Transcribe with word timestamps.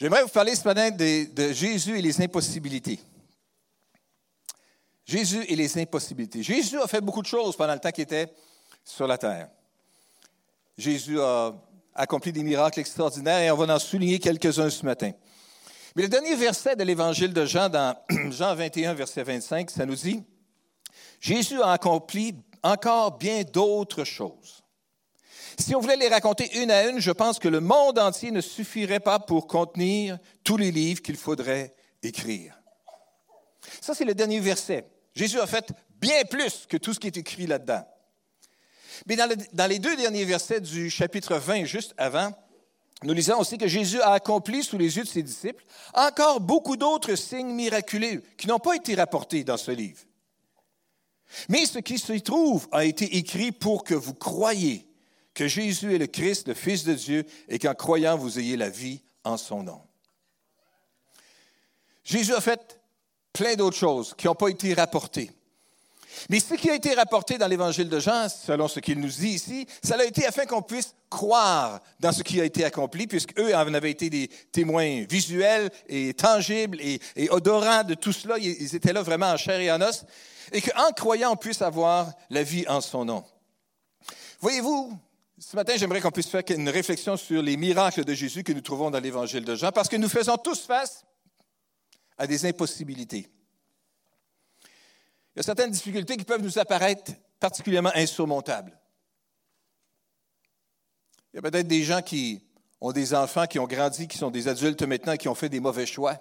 J'aimerais 0.00 0.22
vous 0.22 0.30
parler 0.30 0.56
ce 0.56 0.64
matin 0.64 0.90
de, 0.90 1.52
Jésus 1.52 1.98
et 1.98 2.00
les 2.00 2.22
impossibilités. 2.22 2.98
Jésus 5.04 5.44
et 5.46 5.54
les 5.54 5.78
impossibilités. 5.78 6.42
Jésus 6.42 6.80
a 6.80 6.86
fait 6.86 7.02
beaucoup 7.02 7.20
de 7.20 7.26
choses 7.26 7.54
pendant 7.54 7.74
le 7.74 7.80
temps 7.80 7.90
qu'il 7.90 8.04
était 8.04 8.32
sur 8.82 9.06
la 9.06 9.18
terre. 9.18 9.50
Jésus 10.78 11.20
a 11.20 11.52
accompli 11.94 12.32
des 12.32 12.42
miracles 12.42 12.80
extraordinaires 12.80 13.40
et 13.40 13.50
on 13.50 13.56
va 13.56 13.74
en 13.74 13.78
souligner 13.78 14.18
quelques-uns 14.18 14.70
ce 14.70 14.86
matin. 14.86 15.12
Mais 15.94 16.04
le 16.04 16.08
dernier 16.08 16.34
verset 16.34 16.76
de 16.76 16.84
l'évangile 16.84 17.34
de 17.34 17.44
Jean, 17.44 17.68
dans 17.68 17.94
Jean 18.30 18.54
21, 18.54 18.94
verset 18.94 19.22
25, 19.22 19.70
ça 19.70 19.84
nous 19.84 19.96
dit, 19.96 20.22
Jésus 21.20 21.60
a 21.60 21.72
accompli 21.72 22.34
encore 22.62 23.18
bien 23.18 23.42
d'autres 23.42 24.04
choses. 24.04 24.62
Si 25.60 25.74
on 25.74 25.80
voulait 25.80 25.96
les 25.96 26.08
raconter 26.08 26.58
une 26.62 26.70
à 26.70 26.88
une, 26.88 27.00
je 27.00 27.10
pense 27.10 27.38
que 27.38 27.48
le 27.48 27.60
monde 27.60 27.98
entier 27.98 28.30
ne 28.30 28.40
suffirait 28.40 28.98
pas 28.98 29.18
pour 29.18 29.46
contenir 29.46 30.18
tous 30.42 30.56
les 30.56 30.70
livres 30.70 31.02
qu'il 31.02 31.16
faudrait 31.16 31.74
écrire. 32.02 32.58
Ça, 33.82 33.94
c'est 33.94 34.06
le 34.06 34.14
dernier 34.14 34.40
verset. 34.40 34.86
Jésus 35.14 35.38
a 35.38 35.46
fait 35.46 35.70
bien 36.00 36.24
plus 36.24 36.66
que 36.66 36.78
tout 36.78 36.94
ce 36.94 36.98
qui 36.98 37.08
est 37.08 37.16
écrit 37.18 37.46
là-dedans. 37.46 37.86
Mais 39.06 39.16
dans, 39.16 39.28
dans, 39.52 39.66
les 39.66 39.78
deux 39.78 39.96
derniers 39.96 40.24
versets 40.24 40.62
du 40.62 40.88
chapitre 40.88 41.36
20, 41.36 41.64
juste 41.64 41.94
avant, 41.98 42.32
nous 43.02 43.12
lisons 43.12 43.38
aussi 43.38 43.58
que 43.58 43.68
Jésus 43.68 44.00
a 44.00 44.12
accompli 44.12 44.62
sous 44.62 44.78
les 44.78 44.96
yeux 44.96 45.04
de 45.04 45.08
ses 45.08 45.22
disciples 45.22 45.64
encore 45.92 46.40
beaucoup 46.40 46.78
d'autres 46.78 47.16
signes 47.16 47.52
miraculeux 47.52 48.22
qui 48.38 48.46
n'ont 48.46 48.58
pas 48.58 48.76
été 48.76 48.94
rapportés 48.94 49.44
dans 49.44 49.58
ce 49.58 49.72
livre. 49.72 50.00
Mais 51.50 51.66
ce 51.66 51.78
qui 51.78 51.98
se 51.98 52.14
trouve 52.14 52.66
a 52.72 52.86
été 52.86 53.16
écrit 53.18 53.52
pour 53.52 53.84
que 53.84 53.94
vous 53.94 54.14
croyiez 54.14 54.89
que 55.40 55.48
Jésus 55.48 55.94
est 55.94 55.98
le 55.98 56.06
Christ, 56.06 56.48
le 56.48 56.54
Fils 56.54 56.84
de 56.84 56.92
Dieu, 56.92 57.24
et 57.48 57.58
qu'en 57.58 57.72
croyant, 57.72 58.18
vous 58.18 58.38
ayez 58.38 58.58
la 58.58 58.68
vie 58.68 59.00
en 59.24 59.38
son 59.38 59.62
nom. 59.62 59.80
Jésus 62.04 62.34
a 62.34 62.42
fait 62.42 62.78
plein 63.32 63.54
d'autres 63.54 63.78
choses 63.78 64.12
qui 64.18 64.26
n'ont 64.26 64.34
pas 64.34 64.48
été 64.48 64.74
rapportées. 64.74 65.30
Mais 66.28 66.40
ce 66.40 66.52
qui 66.52 66.68
a 66.68 66.74
été 66.74 66.92
rapporté 66.92 67.38
dans 67.38 67.46
l'Évangile 67.46 67.88
de 67.88 67.98
Jean, 67.98 68.28
selon 68.28 68.68
ce 68.68 68.80
qu'il 68.80 69.00
nous 69.00 69.08
dit 69.08 69.28
ici, 69.28 69.66
ça 69.82 69.96
a 69.98 70.04
été 70.04 70.26
afin 70.26 70.44
qu'on 70.44 70.60
puisse 70.60 70.94
croire 71.08 71.80
dans 72.00 72.12
ce 72.12 72.22
qui 72.22 72.38
a 72.38 72.44
été 72.44 72.62
accompli, 72.62 73.06
puisqu'eux 73.06 73.54
en 73.54 73.72
avaient 73.72 73.92
été 73.92 74.10
des 74.10 74.28
témoins 74.52 75.04
visuels 75.08 75.70
et 75.88 76.12
tangibles 76.12 76.78
et, 76.82 77.00
et 77.16 77.30
odorants 77.30 77.84
de 77.84 77.94
tout 77.94 78.12
cela. 78.12 78.36
Ils 78.36 78.76
étaient 78.76 78.92
là 78.92 79.00
vraiment 79.00 79.30
en 79.30 79.38
chair 79.38 79.58
et 79.58 79.72
en 79.72 79.80
os. 79.80 80.04
Et 80.52 80.60
qu'en 80.60 80.92
croyant, 80.92 81.32
on 81.32 81.36
puisse 81.36 81.62
avoir 81.62 82.12
la 82.28 82.42
vie 82.42 82.66
en 82.68 82.82
son 82.82 83.06
nom. 83.06 83.24
Voyez-vous, 84.42 84.98
ce 85.40 85.56
matin, 85.56 85.72
j'aimerais 85.76 86.02
qu'on 86.02 86.10
puisse 86.10 86.28
faire 86.28 86.42
une 86.50 86.68
réflexion 86.68 87.16
sur 87.16 87.40
les 87.40 87.56
miracles 87.56 88.04
de 88.04 88.12
Jésus 88.12 88.44
que 88.44 88.52
nous 88.52 88.60
trouvons 88.60 88.90
dans 88.90 89.00
l'Évangile 89.00 89.42
de 89.42 89.54
Jean, 89.54 89.72
parce 89.72 89.88
que 89.88 89.96
nous 89.96 90.08
faisons 90.08 90.36
tous 90.36 90.66
face 90.66 91.02
à 92.18 92.26
des 92.26 92.44
impossibilités. 92.44 93.26
Il 95.34 95.38
y 95.38 95.40
a 95.40 95.42
certaines 95.42 95.70
difficultés 95.70 96.18
qui 96.18 96.24
peuvent 96.24 96.42
nous 96.42 96.58
apparaître 96.58 97.12
particulièrement 97.38 97.92
insurmontables. 97.94 98.78
Il 101.32 101.36
y 101.36 101.38
a 101.38 101.42
peut-être 101.42 101.68
des 101.68 101.84
gens 101.84 102.02
qui 102.02 102.42
ont 102.78 102.92
des 102.92 103.14
enfants, 103.14 103.46
qui 103.46 103.58
ont 103.58 103.66
grandi, 103.66 104.08
qui 104.08 104.18
sont 104.18 104.30
des 104.30 104.46
adultes 104.46 104.82
maintenant, 104.82 105.16
qui 105.16 105.28
ont 105.28 105.34
fait 105.34 105.48
des 105.48 105.60
mauvais 105.60 105.86
choix. 105.86 106.18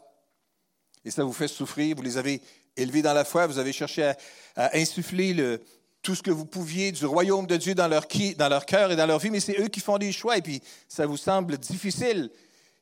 Et 1.04 1.12
ça 1.12 1.26
vous 1.26 1.34
fait 1.34 1.48
souffrir. 1.50 1.98
Vous 1.98 2.04
les 2.04 2.18
avez 2.18 2.42
élevés 2.78 3.02
dans 3.02 3.14
la 3.14 3.26
foi, 3.26 3.48
vous 3.48 3.58
avez 3.58 3.74
cherché 3.74 4.14
à, 4.56 4.78
insuffler 4.78 5.34
le, 5.34 5.62
tout 6.02 6.16
ce 6.16 6.24
que 6.24 6.32
vous 6.32 6.46
pouviez 6.46 6.92
du 6.92 7.06
royaume 7.06 7.46
de 7.46 7.58
Dieu 7.58 7.76
dans 7.76 7.88
leur, 7.88 8.08
dans 8.38 8.50
leur 8.50 8.66
cœur 8.66 8.92
et 8.92 8.96
dans 8.96 9.06
leur 9.06 9.20
vie, 9.20 9.30
mais 9.30 9.40
c'est 9.40 9.60
eux 9.60 9.68
qui 9.68 9.80
font 9.80 9.98
des 9.98 10.12
choix 10.12 10.38
et 10.38 10.42
puis 10.42 10.62
ça 10.88 11.06
vous 11.06 11.18
semble 11.18 11.58
difficile. 11.58 12.32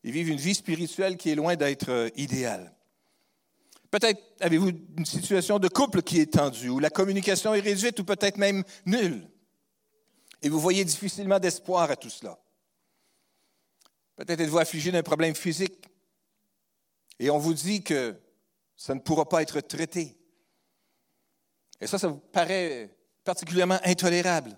Ils 0.03 0.11
vivent 0.11 0.29
une 0.29 0.37
vie 0.37 0.53
spirituelle 0.53 1.17
qui 1.17 1.31
est 1.31 1.35
loin 1.35 1.55
d'être 1.55 1.89
euh, 1.89 2.09
idéale. 2.15 2.73
Peut-être 3.89 4.21
avez-vous 4.39 4.71
une 4.97 5.05
situation 5.05 5.59
de 5.59 5.67
couple 5.67 6.01
qui 6.01 6.19
est 6.19 6.33
tendue, 6.33 6.69
où 6.69 6.79
la 6.79 6.89
communication 6.89 7.53
est 7.53 7.61
réduite 7.61 7.99
ou 7.99 8.03
peut-être 8.03 8.37
même 8.37 8.63
nulle. 8.85 9.27
Et 10.41 10.49
vous 10.49 10.59
voyez 10.59 10.85
difficilement 10.85 11.39
d'espoir 11.39 11.89
à 11.89 11.95
tout 11.95 12.09
cela. 12.09 12.37
Peut-être 14.15 14.41
êtes-vous 14.41 14.59
affligé 14.59 14.91
d'un 14.91 15.03
problème 15.03 15.35
physique 15.35 15.87
et 17.19 17.29
on 17.29 17.37
vous 17.37 17.53
dit 17.53 17.83
que 17.83 18.15
ça 18.75 18.93
ne 18.93 18.99
pourra 18.99 19.27
pas 19.27 19.41
être 19.41 19.59
traité. 19.61 20.15
Et 21.79 21.87
ça, 21.87 21.97
ça 21.97 22.07
vous 22.07 22.17
paraît 22.17 22.96
particulièrement 23.27 23.79
intolérable. 23.83 24.57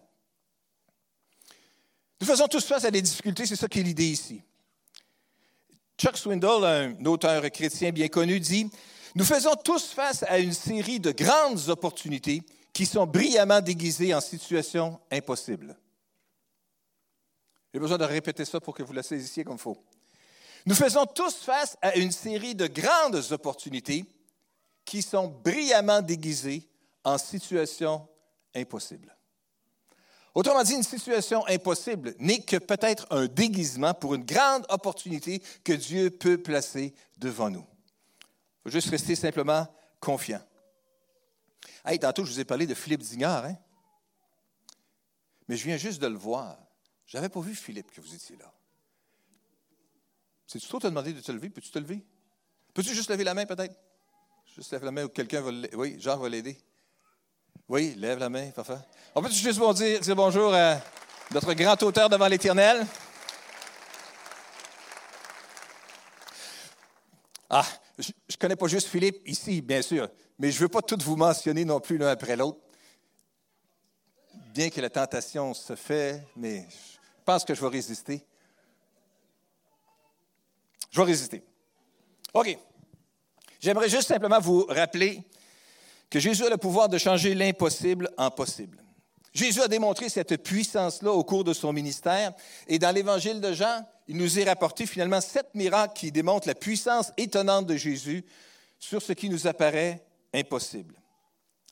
Nous 2.22 2.28
faisons 2.28 2.47
tous 2.47 2.63
face 2.63 2.85
à 2.85 2.91
des 2.91 3.02
difficultés, 3.02 3.47
c'est 3.47 3.56
ça 3.56 3.68
qui 3.68 3.80
est 3.80 3.84
l'idée 3.84 4.06
ici. 4.06 4.44
Chuck 5.97 6.16
Swindoll, 6.16 6.63
un 6.63 7.06
auteur 7.06 7.41
chrétien 7.50 7.91
bien 7.91 8.07
connu, 8.09 8.40
dit 8.40 8.69
nous 9.16 9.25
faisons 9.25 9.56
tous 9.56 9.88
face 9.88 10.24
à 10.28 10.38
une 10.38 10.53
série 10.53 11.00
de 11.00 11.12
grandes 11.12 11.68
opportunités 11.69 12.44
qui 12.72 12.85
sont 12.85 13.07
brillamment 13.07 13.59
déguisées 13.59 14.13
en 14.13 14.22
situations 14.22 15.00
impossibles. 15.12 15.75
J'ai 17.74 17.80
besoin 17.80 17.97
de 17.97 18.06
répéter 18.06 18.46
ça 18.46 18.59
pour 18.59 18.75
que 18.75 18.84
vous 18.84 18.94
la 18.94 19.01
saisissiez 19.01 19.44
comme 19.44 19.56
il 19.56 19.62
faut. 19.62 19.84
Nous 20.68 20.75
faisons 20.75 21.07
tous 21.07 21.38
face 21.38 21.75
à 21.81 21.96
une 21.96 22.12
série 22.12 22.53
de 22.53 22.68
grandes 22.68 23.31
opportunités 23.31 24.06
qui 24.86 25.01
sont 25.01 25.28
brillamment 25.28 26.03
déguisées 26.03 26.69
en 27.03 27.18
situations 27.18 28.07
impossibles. 28.56 29.16
Autrement 30.36 30.64
dit, 30.64 30.74
une 30.74 30.84
situation 30.84 31.46
impossible 31.48 32.16
n'est 32.20 32.42
que 32.42 32.58
peut-être 32.58 33.08
un 33.10 33.28
déguisement 33.28 33.94
pour 33.94 34.16
une 34.16 34.24
grande 34.24 34.66
opportunité 34.70 35.42
que 35.64 35.74
Dieu 35.74 36.12
peut 36.12 36.38
placer 36.38 36.94
devant 37.18 37.50
nous. 37.50 37.66
Il 38.22 38.64
faut 38.64 38.70
juste 38.70 38.90
rester 38.90 39.16
simplement 39.16 39.68
confiant. 40.00 40.42
Hey, 41.84 42.00
tantôt, 42.00 42.26
je 42.26 42.32
vous 42.32 42.40
ai 42.40 42.46
parlé 42.46 42.68
de 42.68 42.76
Philippe 42.76 43.02
Dignard, 43.02 43.46
hein? 43.46 43.58
Mais 45.48 45.58
je 45.58 45.64
viens 45.64 45.78
juste 45.78 46.00
de 46.00 46.08
le 46.08 46.18
voir. 46.18 46.58
Je 47.08 47.18
n'avais 47.18 47.30
pas 47.30 47.42
vu 47.42 47.56
Philippe 47.56 47.92
que 47.92 48.02
vous 48.02 48.14
étiez 48.14 48.36
là. 48.36 48.54
C'est-tu 50.46 50.68
trop 50.68 50.80
te 50.80 50.88
demander 50.88 51.14
de 51.14 51.22
te 51.22 51.31
lever? 51.31 51.50
Peux-tu 51.50 51.72
te 51.72 51.80
lever? 51.80 52.06
Peux-tu 52.74 52.94
juste 52.94 53.10
lever 53.10 53.24
la 53.24 53.34
main, 53.34 53.46
peut-être? 53.46 53.76
Juste 54.56 54.72
lève 54.72 54.84
la 54.84 54.92
main 54.92 55.06
ou 55.06 55.10
quelqu'un 55.10 55.42
va 55.42 55.52
l'aider. 55.52 55.76
Oui, 55.76 56.00
Jean 56.00 56.18
va 56.18 56.30
l'aider. 56.30 56.60
Oui, 57.69 57.94
lève 57.97 58.18
la 58.18 58.30
main, 58.30 58.50
parfait. 58.50 58.80
On 59.13 59.22
peut 59.22 59.30
juste 59.30 59.59
dire, 59.75 60.00
dire 60.00 60.16
bonjour 60.16 60.52
à 60.56 60.81
notre 61.30 61.53
grand 61.53 61.81
auteur 61.84 62.09
devant 62.09 62.28
l'Éternel? 62.28 62.84
Ah, 67.47 67.66
je 68.00 68.07
ne 68.07 68.38
connais 68.40 68.56
pas 68.56 68.66
juste 68.66 68.88
Philippe 68.88 69.22
ici, 69.28 69.62
bien 69.62 69.84
sûr, 69.84 70.09
mais 70.40 70.50
je 70.50 70.57
ne 70.57 70.62
veux 70.62 70.68
pas 70.68 70.81
tout 70.81 70.97
vous 71.03 71.16
mentionner 71.16 71.63
non 71.63 71.80
plus 71.80 72.00
l'un 72.00 72.07
après 72.07 72.35
l'autre. 72.35 72.57
Bien 74.51 74.72
que 74.72 74.81
la 74.81 74.90
tentation 74.90 75.53
se 75.53 75.75
fait, 75.75 76.25
mais 76.36 76.66
je 76.68 76.97
pense 77.24 77.46
que 77.46 77.53
je 77.53 77.62
vais 77.62 77.68
résister. 77.68 78.25
Je 80.90 81.00
vais 81.00 81.06
résister. 81.06 81.44
OK. 82.34 82.57
J'aimerais 83.59 83.90
juste 83.90 84.07
simplement 84.07 84.40
vous 84.40 84.66
rappeler 84.66 85.24
que 86.09 86.20
Jésus 86.20 86.46
a 86.46 86.50
le 86.50 86.58
pouvoir 86.58 86.90
de 86.90 86.97
changer 86.97 87.36
l'impossible 87.36 88.09
en 88.18 88.31
possible. 88.31 88.84
Jésus 89.34 89.62
a 89.62 89.68
démontré 89.68 90.09
cette 90.09 90.42
puissance-là 90.42 91.12
au 91.12 91.24
cours 91.24 91.44
de 91.44 91.53
son 91.53 91.72
ministère. 91.72 92.34
Et 92.68 92.80
dans 92.80 92.94
l'Évangile 92.94 93.40
de 93.40 93.53
Jean, 93.53 93.86
il 94.08 94.18
nous 94.18 94.40
est 94.40 94.44
rapporté 94.44 94.86
finalement 94.86 95.22
sept 95.22 95.53
miracles 95.53 95.94
qui 95.94 96.12
démontrent 96.12 96.48
la 96.48 96.56
puissance 96.56 97.12
étonnante 97.16 97.68
de 97.68 97.75
Jésus 97.75 98.25
sur 98.80 99.02
ce 99.02 99.14
qui 99.14 99.30
nous 99.30 99.46
apparaît 99.46 100.03
impossible. 100.34 100.96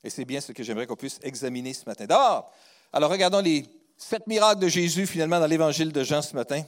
Et 0.04 0.10
c'est 0.10 0.24
bien 0.24 0.40
ce 0.40 0.52
que 0.52 0.62
j'aimerais 0.62 0.86
qu'on 0.86 0.96
puisse 0.96 1.18
examiner 1.22 1.74
ce 1.74 1.84
matin. 1.86 2.06
D'abord, 2.06 2.52
alors 2.92 3.10
regardons 3.10 3.40
les 3.40 3.66
sept 3.96 4.26
miracles 4.28 4.60
de 4.60 4.68
Jésus 4.68 5.06
finalement 5.06 5.40
dans 5.40 5.46
l'Évangile 5.46 5.92
de 5.92 6.04
Jean 6.04 6.22
ce 6.22 6.36
matin. 6.36 6.62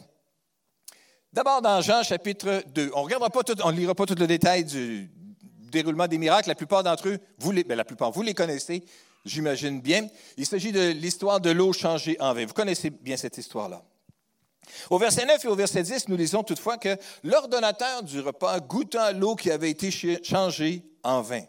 D'abord 1.33 1.63
dans 1.63 1.81
Jean 1.81 2.03
chapitre 2.03 2.65
2. 2.67 2.91
On 2.95 3.03
regardera 3.05 3.31
pas 3.31 3.45
tout, 3.45 3.55
on 3.63 3.71
ne 3.71 3.77
lira 3.77 3.95
pas 3.95 4.07
tout 4.07 4.17
le 4.19 4.27
détail 4.27 4.65
du 4.65 5.09
déroulement 5.71 6.07
des 6.07 6.19
miracles. 6.19 6.49
La 6.49 6.55
plupart 6.55 6.83
d'entre 6.83 7.09
eux, 7.09 7.19
vous 7.39 7.53
les, 7.53 7.65
bien, 7.65 7.77
la 7.77 7.85
plupart, 7.85 8.11
vous 8.11 8.23
les 8.23 8.35
connaissez 8.35 8.85
j'imagine 9.25 9.81
bien. 9.81 10.09
Il 10.37 10.47
s'agit 10.47 10.73
de 10.73 10.91
l'histoire 10.91 11.41
de 11.41 11.51
l'eau 11.51 11.73
changée 11.73 12.17
en 12.21 12.33
vin. 12.35 12.47
Vous 12.47 12.55
connaissez 12.55 12.91
bien 12.91 13.17
cette 13.17 13.39
histoire-là. 13.39 13.83
Au 14.89 14.99
verset 14.99 15.27
9 15.27 15.45
et 15.45 15.49
au 15.49 15.57
verset 15.57 15.83
10, 15.83 16.09
nous 16.09 16.17
lisons 16.17 16.43
toutefois 16.43 16.79
que 16.79 16.97
l'ordonnateur 17.25 18.03
du 18.03 18.21
repas 18.21 18.61
goûta 18.61 19.13
l'eau 19.13 19.35
qui 19.35 19.51
avait 19.51 19.71
été 19.71 19.91
changée 20.23 20.85
en 21.03 21.23
vin. 21.23 21.43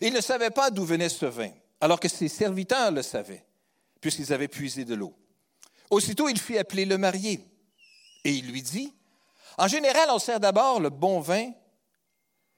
Il 0.00 0.12
ne 0.12 0.20
savait 0.20 0.50
pas 0.50 0.70
d'où 0.70 0.84
venait 0.84 1.08
ce 1.08 1.26
vin, 1.26 1.50
alors 1.80 2.00
que 2.00 2.08
ses 2.08 2.28
serviteurs 2.28 2.90
le 2.90 3.02
savaient, 3.02 3.44
puisqu'ils 4.00 4.32
avaient 4.32 4.48
puisé 4.48 4.84
de 4.84 4.94
l'eau. 4.94 5.14
Aussitôt, 5.90 6.28
il 6.28 6.38
fit 6.38 6.56
appeler 6.56 6.86
le 6.86 6.96
marié, 6.96 7.40
et 8.24 8.30
il 8.30 8.50
lui 8.50 8.62
dit, 8.62 8.94
En 9.58 9.68
général, 9.68 10.08
on 10.10 10.18
sert 10.18 10.40
d'abord 10.40 10.80
le 10.80 10.88
bon 10.88 11.20
vin 11.20 11.50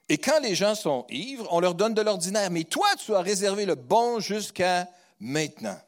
et 0.07 0.17
quand 0.17 0.39
les 0.39 0.53
gens 0.53 0.75
sont 0.75 1.05
ivres, 1.09 1.47
on 1.51 1.59
leur 1.59 1.73
donne 1.73 1.93
de 1.93 2.01
l'ordinaire. 2.01 2.51
Mais 2.51 2.63
toi, 2.63 2.87
tu 3.03 3.15
as 3.15 3.21
réservé 3.21 3.65
le 3.65 3.75
bon 3.75 4.19
jusqu'à 4.19 4.87
maintenant. 5.19 5.79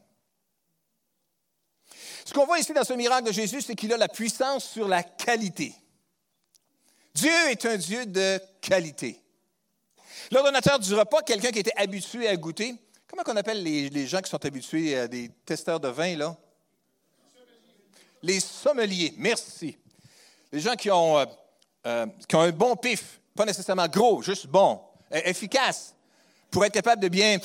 Ce 2.25 2.33
qu'on 2.33 2.45
voit 2.45 2.59
ici 2.59 2.73
dans 2.73 2.83
ce 2.83 2.93
miracle 2.93 3.27
de 3.27 3.31
Jésus, 3.31 3.61
c'est 3.61 3.75
qu'il 3.75 3.93
a 3.93 3.97
la 3.97 4.09
puissance 4.09 4.67
sur 4.67 4.87
la 4.87 5.03
qualité. 5.03 5.73
Dieu 7.13 7.31
est 7.49 7.65
un 7.65 7.77
Dieu 7.77 8.05
de 8.05 8.39
qualité. 8.59 9.21
L'ordonnateur 10.31 10.79
du 10.79 10.93
repas, 10.93 11.21
quelqu'un 11.21 11.51
qui 11.51 11.59
était 11.59 11.75
habitué 11.77 12.27
à 12.27 12.35
goûter, 12.35 12.75
comment 13.07 13.23
on 13.27 13.35
appelle 13.37 13.63
les, 13.63 14.07
gens 14.07 14.19
qui 14.19 14.29
sont 14.29 14.45
habitués 14.45 14.97
à 14.97 15.07
des 15.07 15.29
testeurs 15.45 15.79
de 15.79 15.87
vin, 15.87 16.17
là? 16.17 16.35
Les 18.23 18.39
sommeliers, 18.39 19.13
merci. 19.17 19.77
Les 20.51 20.59
gens 20.59 20.75
qui 20.75 20.89
ont, 20.89 21.19
euh, 21.19 21.25
euh, 21.85 22.07
qui 22.27 22.35
ont 22.35 22.41
un 22.41 22.51
bon 22.51 22.75
pif, 22.75 23.21
pas 23.37 23.45
nécessairement 23.45 23.87
gros, 23.87 24.21
juste 24.21 24.47
bon, 24.47 24.81
efficace, 25.11 25.95
pour 26.51 26.65
être 26.65 26.73
capable 26.73 27.01
de 27.01 27.07
bien 27.07 27.37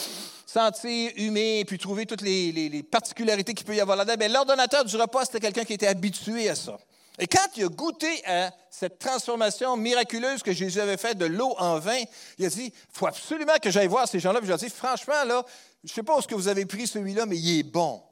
sentir, 0.52 1.12
humer, 1.16 1.64
puis 1.64 1.78
trouver 1.78 2.04
toutes 2.04 2.20
les, 2.20 2.82
particularités 2.90 3.54
qu'il 3.54 3.66
peut 3.66 3.74
y 3.74 3.80
avoir 3.80 3.96
là-dedans. 3.96 4.16
Mais 4.18 4.28
l'ordonnateur 4.28 4.84
du 4.84 4.96
repas, 4.96 5.24
c'était 5.24 5.40
quelqu'un 5.40 5.64
qui 5.64 5.72
était 5.72 5.86
habitué 5.86 6.48
à 6.48 6.54
ça. 6.54 6.76
Et 7.18 7.26
quand 7.26 7.46
il 7.56 7.64
a 7.64 7.68
goûté 7.68 8.22
à 8.26 8.50
cette 8.70 8.98
transformation 8.98 9.76
miraculeuse 9.76 10.42
que 10.42 10.52
Jésus 10.52 10.80
avait 10.80 10.96
faite 10.96 11.18
de 11.18 11.26
l'eau 11.26 11.54
en 11.58 11.78
vin, 11.78 12.02
il 12.38 12.46
a 12.46 12.48
dit, 12.48 12.66
il 12.66 12.72
faut 12.92 13.06
absolument 13.06 13.56
que 13.62 13.70
j'aille 13.70 13.86
voir 13.86 14.08
ces 14.08 14.18
gens-là. 14.18 14.40
Je 14.42 14.48
leur 14.48 14.62
ai 14.62 14.66
dit, 14.66 14.72
franchement, 14.74 15.24
là, 15.26 15.44
je 15.84 15.92
ne 15.92 15.94
sais 15.94 16.02
pas 16.02 16.16
où 16.16 16.22
ce 16.22 16.26
que 16.26 16.34
vous 16.34 16.48
avez 16.48 16.64
pris 16.66 16.86
celui-là, 16.86 17.26
mais 17.26 17.36
il 17.36 17.60
est 17.60 17.62
bon. 17.62 18.02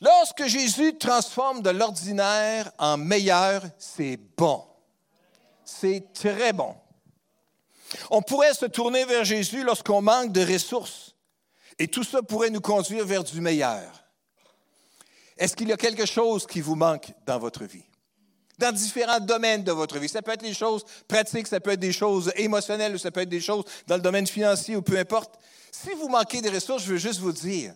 Lorsque 0.00 0.46
Jésus 0.46 0.96
transforme 0.96 1.62
de 1.62 1.70
l'ordinaire 1.70 2.70
en 2.78 2.96
meilleur, 2.96 3.62
c'est 3.78 4.18
bon. 4.36 4.64
C'est 5.78 6.12
très 6.12 6.52
bon. 6.52 6.74
On 8.10 8.22
pourrait 8.22 8.54
se 8.54 8.66
tourner 8.66 9.04
vers 9.04 9.24
Jésus 9.24 9.62
lorsqu'on 9.62 10.02
manque 10.02 10.32
de 10.32 10.44
ressources. 10.44 11.14
Et 11.78 11.86
tout 11.86 12.04
ça 12.04 12.22
pourrait 12.22 12.50
nous 12.50 12.60
conduire 12.60 13.06
vers 13.06 13.22
du 13.22 13.40
meilleur. 13.40 14.04
Est-ce 15.38 15.56
qu'il 15.56 15.68
y 15.68 15.72
a 15.72 15.76
quelque 15.76 16.06
chose 16.06 16.46
qui 16.46 16.60
vous 16.60 16.74
manque 16.74 17.12
dans 17.24 17.38
votre 17.38 17.64
vie? 17.64 17.84
Dans 18.58 18.72
différents 18.74 19.20
domaines 19.20 19.62
de 19.62 19.72
votre 19.72 19.98
vie. 19.98 20.08
Ça 20.08 20.22
peut 20.22 20.32
être 20.32 20.42
des 20.42 20.54
choses 20.54 20.84
pratiques, 21.08 21.46
ça 21.46 21.60
peut 21.60 21.70
être 21.70 21.80
des 21.80 21.92
choses 21.92 22.32
émotionnelles, 22.36 22.98
ça 22.98 23.10
peut 23.10 23.20
être 23.20 23.28
des 23.28 23.40
choses 23.40 23.64
dans 23.86 23.96
le 23.96 24.02
domaine 24.02 24.26
financier 24.26 24.76
ou 24.76 24.82
peu 24.82 24.98
importe. 24.98 25.38
Si 25.72 25.92
vous 25.94 26.08
manquez 26.08 26.42
des 26.42 26.50
ressources, 26.50 26.82
je 26.82 26.92
veux 26.92 26.98
juste 26.98 27.20
vous 27.20 27.32
dire, 27.32 27.74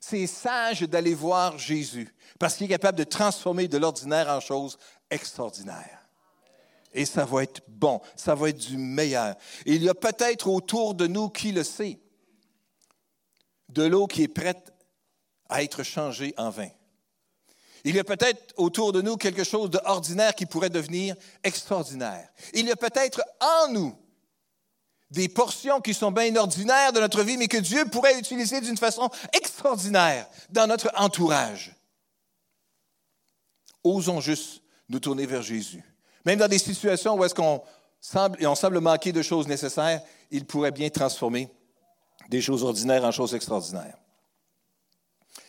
c'est 0.00 0.26
sage 0.26 0.82
d'aller 0.82 1.14
voir 1.14 1.58
Jésus 1.58 2.12
parce 2.38 2.56
qu'il 2.56 2.66
est 2.66 2.70
capable 2.70 2.98
de 2.98 3.04
transformer 3.04 3.68
de 3.68 3.78
l'ordinaire 3.78 4.28
en 4.28 4.40
choses 4.40 4.76
extraordinaires. 5.10 6.05
Et 6.92 7.04
ça 7.04 7.24
va 7.24 7.42
être 7.42 7.62
bon, 7.68 8.00
ça 8.16 8.34
va 8.34 8.48
être 8.48 8.58
du 8.58 8.76
meilleur. 8.76 9.34
il 9.66 9.82
y 9.82 9.88
a 9.88 9.94
peut-être 9.94 10.48
autour 10.48 10.94
de 10.94 11.06
nous, 11.06 11.28
qui 11.28 11.52
le 11.52 11.64
sait, 11.64 12.00
de 13.68 13.82
l'eau 13.82 14.06
qui 14.06 14.22
est 14.22 14.28
prête 14.28 14.72
à 15.48 15.62
être 15.62 15.82
changée 15.82 16.34
en 16.36 16.50
vin. 16.50 16.68
Il 17.84 17.94
y 17.94 18.00
a 18.00 18.04
peut-être 18.04 18.52
autour 18.56 18.92
de 18.92 19.00
nous 19.00 19.16
quelque 19.16 19.44
chose 19.44 19.70
d'ordinaire 19.70 20.34
qui 20.34 20.44
pourrait 20.44 20.70
devenir 20.70 21.14
extraordinaire. 21.44 22.28
Il 22.52 22.66
y 22.66 22.72
a 22.72 22.76
peut-être 22.76 23.22
en 23.40 23.72
nous 23.72 23.96
des 25.10 25.28
portions 25.28 25.80
qui 25.80 25.94
sont 25.94 26.10
bien 26.10 26.34
ordinaires 26.34 26.92
de 26.92 27.00
notre 27.00 27.22
vie, 27.22 27.36
mais 27.36 27.46
que 27.46 27.58
Dieu 27.58 27.84
pourrait 27.86 28.18
utiliser 28.18 28.60
d'une 28.60 28.76
façon 28.76 29.08
extraordinaire 29.32 30.28
dans 30.50 30.66
notre 30.66 30.90
entourage. 30.96 31.76
Osons 33.84 34.20
juste 34.20 34.62
nous 34.88 34.98
tourner 34.98 35.26
vers 35.26 35.42
Jésus. 35.42 35.84
Même 36.26 36.40
dans 36.40 36.48
des 36.48 36.58
situations 36.58 37.16
où 37.16 37.24
on 37.24 38.54
semble 38.54 38.80
manquer 38.80 39.12
de 39.12 39.22
choses 39.22 39.46
nécessaires, 39.46 40.02
il 40.32 40.44
pourrait 40.44 40.72
bien 40.72 40.90
transformer 40.90 41.48
des 42.28 42.40
choses 42.40 42.64
ordinaires 42.64 43.04
en 43.04 43.12
choses 43.12 43.34
extraordinaires. 43.34 43.96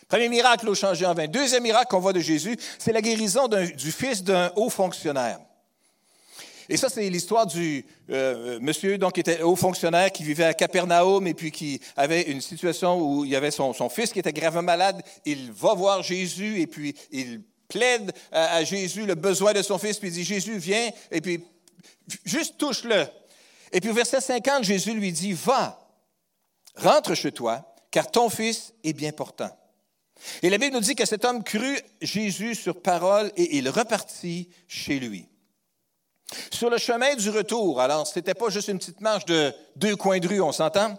Premier 0.07 0.29
miracle 0.29 0.69
au 0.69 0.75
changé 0.75 1.05
en 1.05 1.15
vin. 1.15 1.27
Deuxième 1.27 1.63
miracle 1.63 1.87
qu'on 1.89 1.99
voit 1.99 2.13
de 2.13 2.19
Jésus, 2.19 2.55
c'est 2.77 2.93
la 2.93 3.01
guérison 3.01 3.47
du 3.47 3.91
fils 3.91 4.23
d'un 4.23 4.51
haut 4.55 4.69
fonctionnaire. 4.69 5.39
Et 6.69 6.77
ça, 6.77 6.89
c'est 6.89 7.09
l'histoire 7.09 7.47
du 7.47 7.85
euh, 8.09 8.59
monsieur 8.61 8.97
donc, 8.97 9.13
qui 9.13 9.21
était 9.21 9.41
haut 9.41 9.55
fonctionnaire, 9.55 10.11
qui 10.11 10.23
vivait 10.23 10.43
à 10.43 10.53
Capernaum 10.53 11.25
et 11.25 11.33
puis 11.33 11.51
qui 11.51 11.79
avait 11.95 12.23
une 12.23 12.41
situation 12.41 12.99
où 13.01 13.25
il 13.25 13.31
y 13.31 13.35
avait 13.35 13.51
son, 13.51 13.73
fils 13.89 14.11
qui 14.11 14.19
était 14.19 14.33
gravement 14.33 14.61
malade. 14.61 15.01
Il 15.25 15.51
va 15.51 15.73
voir 15.73 16.03
Jésus 16.03 16.59
et 16.59 16.67
puis 16.67 16.93
il 17.11 17.41
plaide 17.67 18.11
à, 18.31 18.63
Jésus 18.63 19.05
le 19.05 19.15
besoin 19.15 19.53
de 19.53 19.61
son 19.61 19.77
fils, 19.77 19.97
puis 19.97 20.09
il 20.09 20.13
dit, 20.13 20.23
Jésus, 20.23 20.57
viens, 20.57 20.89
et 21.11 21.21
puis 21.21 21.43
juste 22.25 22.57
touche-le. 22.57 23.05
Et 23.71 23.81
puis 23.81 23.89
au 23.89 23.93
verset 23.93 24.21
50, 24.21 24.63
Jésus 24.63 24.93
lui 24.93 25.11
dit, 25.11 25.33
va, 25.33 25.79
rentre 26.75 27.13
chez 27.13 27.31
toi, 27.31 27.75
car 27.91 28.09
ton 28.09 28.29
fils 28.29 28.73
est 28.83 28.93
bien 28.93 29.11
portant. 29.11 29.49
Et 30.41 30.49
la 30.49 30.57
Bible 30.57 30.73
nous 30.73 30.81
dit 30.81 30.95
que 30.95 31.05
cet 31.05 31.25
homme 31.25 31.43
crut 31.43 31.83
Jésus 32.01 32.55
sur 32.55 32.81
parole 32.81 33.31
et 33.35 33.57
il 33.57 33.69
repartit 33.69 34.49
chez 34.67 34.99
lui. 34.99 35.27
Sur 36.51 36.69
le 36.69 36.77
chemin 36.77 37.15
du 37.15 37.29
retour, 37.29 37.79
alors 37.79 38.05
ce 38.05 38.17
n'était 38.17 38.33
pas 38.33 38.49
juste 38.49 38.67
une 38.67 38.79
petite 38.79 39.01
marche 39.01 39.25
de 39.25 39.53
deux 39.75 39.95
coins 39.95 40.19
de 40.19 40.27
rue, 40.27 40.41
on 40.41 40.51
s'entend? 40.51 40.97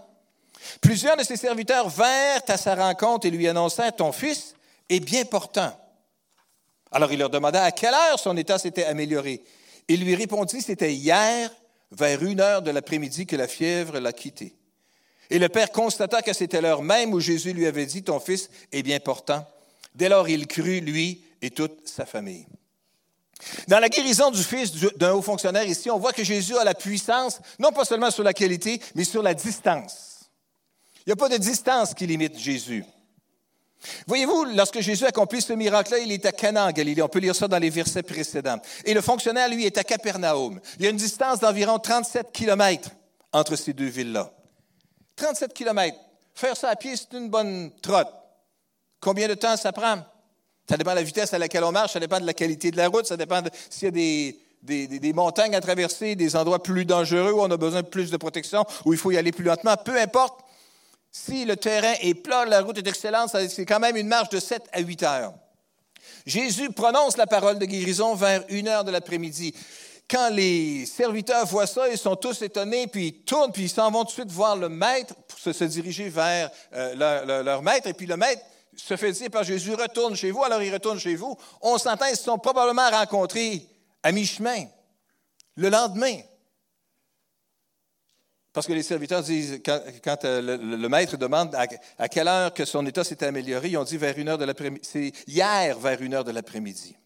Plusieurs 0.81 1.17
de 1.17 1.23
ses 1.23 1.37
serviteurs 1.37 1.89
vinrent 1.89 2.43
à 2.49 2.57
sa 2.57 2.75
rencontre 2.75 3.27
et 3.27 3.31
lui 3.31 3.47
annoncèrent 3.47 3.95
Ton 3.95 4.13
fils 4.13 4.55
est 4.89 5.01
bien 5.01 5.25
portant. 5.25 5.73
Alors 6.93 7.13
il 7.13 7.19
leur 7.19 7.31
demanda 7.31 7.63
à 7.63 7.71
quelle 7.71 7.95
heure 7.95 8.19
son 8.19 8.37
état 8.37 8.59
s'était 8.59 8.85
amélioré? 8.85 9.43
Il 9.89 10.05
lui 10.05 10.15
répondit 10.15 10.63
C'était 10.63 10.95
hier, 10.95 11.51
vers 11.91 12.23
une 12.23 12.41
heure 12.41 12.63
de 12.63 12.71
l'après-midi, 12.71 13.27
que 13.27 13.37
la 13.37 13.49
fièvre 13.49 13.99
l'a 13.99 14.13
quitté. 14.13 14.55
Et 15.31 15.39
le 15.39 15.49
père 15.49 15.71
constata 15.71 16.23
que 16.23 16.33
c'était 16.33 16.61
l'heure 16.61 16.83
même 16.83 17.13
où 17.13 17.21
Jésus 17.21 17.53
lui 17.53 17.67
avait 17.67 17.87
dit, 17.87 18.03
Ton 18.03 18.21
fils 18.21 18.51
est 18.73 18.83
bien 18.83 19.01
portant. 19.01 19.47
Dès 19.95 20.09
lors, 20.09 20.29
il 20.29 20.47
crut, 20.47 20.83
lui 20.83 21.23
et 21.43 21.51
toute 21.51 21.89
sa 21.89 22.07
famille. 22.07 22.47
Dans 23.69 23.79
la 23.79 23.89
guérison 23.89 24.31
du 24.31 24.43
fils 24.43 24.73
d'un 24.97 25.13
haut 25.13 25.23
fonctionnaire 25.23 25.67
ici, 25.67 25.91
on 25.91 25.99
voit 25.99 26.13
que 26.13 26.25
Jésus 26.25 26.57
a 26.57 26.65
la 26.65 26.75
puissance, 26.75 27.41
non 27.59 27.71
pas 27.71 27.85
seulement 27.85 28.11
sur 28.11 28.25
la 28.25 28.33
qualité, 28.33 28.81
mais 28.95 29.05
sur 29.05 29.23
la 29.23 29.35
distance. 29.35 30.29
Il 31.07 31.11
n'y 31.11 31.13
a 31.13 31.17
pas 31.17 31.29
de 31.29 31.37
distance 31.37 31.95
qui 31.95 32.07
limite 32.07 32.39
Jésus. 32.39 32.85
Voyez-vous, 34.07 34.45
lorsque 34.57 34.81
Jésus 34.81 35.05
accomplit 35.05 35.41
ce 35.41 35.53
miracle-là, 35.53 35.99
il 35.99 36.11
est 36.13 36.27
à 36.27 36.33
Cana 36.33 36.67
en 36.67 36.73
Galilée. 36.73 37.03
On 37.03 37.09
peut 37.09 37.21
lire 37.21 37.35
ça 37.35 37.49
dans 37.49 37.59
les 37.59 37.71
versets 37.71 38.03
précédents. 38.03 38.59
Et 38.85 38.95
le 38.95 39.01
fonctionnaire, 39.01 39.49
lui, 39.49 39.67
est 39.67 39.79
à 39.79 39.85
Capernaum. 39.85 40.61
Il 40.79 40.85
y 40.85 40.87
a 40.89 40.91
une 40.91 40.97
distance 40.97 41.41
d'environ 41.41 41.79
37 41.79 42.33
kilomètres 42.33 42.91
entre 43.33 43.57
ces 43.57 43.73
deux 43.73 43.87
villes-là. 43.87 44.33
37 45.17 45.53
km. 45.53 45.97
Faire 46.35 46.57
ça 46.57 46.71
à 46.71 46.77
pied, 46.77 46.95
c'est 46.97 47.17
une 47.17 47.29
bonne 47.29 47.71
trotte. 47.83 48.13
Combien 49.01 49.29
de 49.29 49.35
temps 49.35 49.57
ça 49.57 49.73
prend? 49.73 49.99
Ça 50.69 50.77
dépend 50.77 50.91
de 50.91 50.97
la 50.97 51.03
vitesse 51.03 51.33
à 51.33 51.39
laquelle 51.39 51.65
on 51.65 51.73
marche, 51.73 51.95
ça 51.95 52.01
dépend 52.01 52.21
de 52.21 52.27
la 52.27 52.35
qualité 52.35 52.71
de 52.71 52.77
la 52.77 52.89
route, 52.89 53.07
ça 53.07 53.17
dépend 53.17 53.41
s'il 53.71 53.85
y 53.85 53.89
a 53.89 54.33
des, 54.63 55.13
montagnes 55.15 55.55
à 55.55 55.61
traverser, 55.61 56.15
des 56.15 56.37
endroits 56.37 56.63
plus 56.63 56.85
dangereux 56.85 57.33
où 57.33 57.41
on 57.41 57.51
a 57.51 57.57
besoin 57.57 57.83
de 57.83 57.87
plus 57.87 58.11
de 58.11 58.17
protection, 58.17 58.65
où 58.85 58.93
il 58.93 58.99
faut 58.99 59.11
y 59.11 59.17
aller 59.17 59.33
plus 59.33 59.45
lentement. 59.45 59.77
Peu 59.83 59.99
importe, 59.99 60.45
si 61.27 61.45
le 61.45 61.57
terrain 61.57 61.95
est 62.01 62.15
plat, 62.15 62.45
la 62.45 62.61
route 62.61 62.79
est 62.79 62.87
excellente, 62.87 63.31
c'est 63.49 63.67
quand 63.67 63.81
même 63.81 63.97
une 63.97 64.09
marche 64.09 64.29
de 64.31 64.41
7 64.41 64.63
à 64.73 64.81
8 64.81 65.03
heures. 65.03 65.35
Jésus 66.27 66.71
prononce 66.71 67.17
la 67.17 67.27
parole 67.27 67.59
de 67.59 67.65
guérison 67.65 68.15
vers 68.15 68.45
une 68.49 68.69
heure 68.69 68.85
de 68.85 68.91
l'après-midi 68.91 69.55
quand 70.11 70.31
les 70.31 70.87
serviteurs 70.87 71.45
voient 71.47 71.67
ça, 71.67 71.89
ils 71.89 71.99
sont 71.99 72.17
tous 72.17 72.41
étonnés, 72.43 72.87
puis 72.87 73.09
ils 73.09 73.25
tournent, 73.25 73.53
puis 73.53 73.65
ils 73.65 73.69
s'en 73.69 73.91
vont 73.91 74.01
tout 74.05 74.07
de 74.07 74.13
suite 74.13 74.31
voir 74.31 74.57
le 74.57 74.69
maître 74.69 75.15
pour 75.15 75.39
se, 75.39 75.65
diriger 75.65 76.09
vers 76.09 76.51
euh, 76.73 77.43
leur, 77.43 77.63
maître. 77.63 77.89
Et 77.89 77.93
puis 77.93 78.07
le 78.07 78.17
maître 78.17 78.41
se 78.75 78.97
fait 78.97 79.13
dire 79.13 79.31
par 79.31 79.45
Jésus, 79.45 79.75
retourne 79.75 80.17
chez 80.17 80.31
vous. 80.31 80.43
Alors 80.43 80.63
ils 80.63 80.73
retournent 80.73 80.99
chez 80.99 81.15
vous. 81.15 81.37
On 81.61 81.77
s'entend, 81.77 82.07
ils 82.07 82.17
se 82.17 82.25
sont 82.25 82.39
probablement 82.39 82.89
rencontrés 82.89 83.67
à 84.03 84.13
mi-chemin, 84.13 84.65
le 85.57 85.69
lendemain. 85.69 86.21
Parce 88.53 88.67
que 88.67 88.73
les 88.73 88.83
serviteurs 88.83 89.23
disent, 89.23 89.61
quand, 89.65 90.25
euh, 90.25 90.57
le, 90.57 90.89
maître 90.89 91.17
demande 91.17 91.55
à, 91.55 92.09
quelle 92.09 92.29
heure 92.29 92.53
que 92.53 92.65
son 92.65 92.85
état 92.87 93.05
s'est 93.05 93.23
amélioré, 93.23 93.69
ils 93.69 93.77
ont 93.77 93.85
dit 93.85 93.99
vers 93.99 94.19
une 94.19 94.29
heure 94.29 94.39
de 94.39 94.45
l'après-midi. 94.45 94.89
C'est 94.91 95.13
hier 95.27 95.79
vers 95.79 96.01
une 96.01 96.15
heure 96.15 96.25
de 96.25 96.33
l'après-midi. 96.33 96.97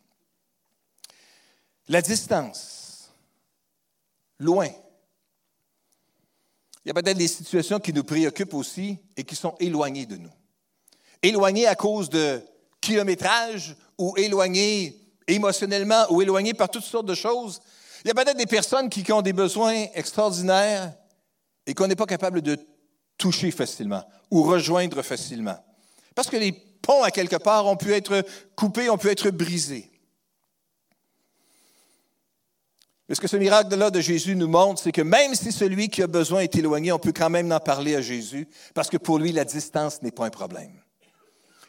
La 1.89 2.01
distance 2.01 3.13
loin. 4.39 4.69
Il 6.85 6.89
y 6.89 6.91
a 6.91 6.95
peut-être 6.95 7.19
des 7.19 7.29
situations 7.29 7.79
qui 7.79 7.93
nous 7.93 8.05
préoccupent 8.05 8.55
aussi 8.55 8.99
et 9.17 9.25
qui 9.25 9.37
sont 9.37 9.55
éloignées 9.61 10.07
de 10.07 10.17
nous. 10.17 10.33
Éloignées 11.23 11.67
à 11.67 11.75
cause 11.75 12.09
de 12.09 12.41
kilométrage 12.81 13.77
ou 13.99 14.17
éloignées 14.17 14.99
émotionnellement 15.29 16.07
ou 16.11 16.23
éloignées 16.23 16.55
par 16.55 16.69
toutes 16.69 16.85
sortes 16.85 17.07
de 17.07 17.15
choses. 17.15 17.61
Il 18.05 18.09
y 18.09 18.11
a 18.11 18.15
peut-être 18.15 18.37
des 18.37 18.47
personnes 18.47 18.89
qui, 18.89 19.11
ont 19.13 19.23
des 19.23 19.33
besoins 19.33 19.87
extraordinaires 19.95 20.93
et 21.67 21.75
qu'on 21.75 21.87
n'est 21.87 21.97
pas 21.97 22.07
capable 22.07 22.43
de 22.43 22.59
toucher 23.19 23.51
facilement 23.51 24.05
ou 24.31 24.43
rejoindre 24.43 25.03
facilement. 25.03 25.59
Parce 26.15 26.29
que 26.29 26.37
les 26.37 26.53
ponts, 26.53 27.03
à 27.03 27.11
quelque 27.11 27.37
part, 27.37 27.67
ont 27.67 27.77
pu 27.77 27.93
être 27.93 28.25
coupés, 28.57 28.91
ont 28.91 28.99
pu 28.99 29.09
être 29.09 29.31
brisés. 29.31 29.89
ce 33.15 33.21
que 33.21 33.29
ce 33.29 33.37
miracle-là 33.37 33.91
de 33.91 34.01
Jésus 34.01 34.35
nous 34.35 34.49
montre, 34.49 34.81
c'est 34.81 34.93
que 34.93 35.03
même 35.03 35.35
si 35.35 35.53
celui 35.53 35.91
qui 35.91 36.03
a 36.03 36.07
besoin 36.07 36.41
est 36.41 36.57
éloigné, 36.57 36.93
on 36.93 36.99
peut 36.99 37.13
quand 37.13 37.29
même 37.29 37.53
en 37.53 37.61
parler 37.61 37.95
à 37.95 38.01
Jésus, 38.01 38.49
parce 38.75 38.89
que 38.89 38.97
pour 38.97 39.19
lui, 39.19 39.33
la 39.33 39.45
distance 39.45 40.01
n'est 40.01 40.11
pas 40.11 40.25
un 40.25 40.31
problème. 40.31 40.73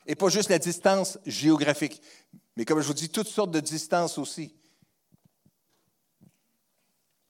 Et 0.08 0.16
pas 0.16 0.30
juste 0.30 0.50
la 0.50 0.60
distance 0.60 1.18
géographique, 1.26 2.02
mais 2.56 2.66
comme 2.66 2.80
je 2.80 2.88
vous 2.88 2.94
dis, 2.94 3.10
toutes 3.10 3.28
sortes 3.28 3.52
de 3.52 3.60
distances 3.60 4.18
aussi. 4.18 4.54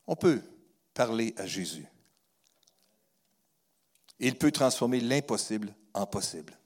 On 0.05 0.15
peut 0.15 0.41
parler 0.93 1.33
à 1.37 1.45
Jésus. 1.45 1.87
Il 4.25 4.37
peut 4.37 4.51
transformer 4.51 5.01
l'impossible 5.01 5.73
en 5.93 6.05
possible. 6.05 6.57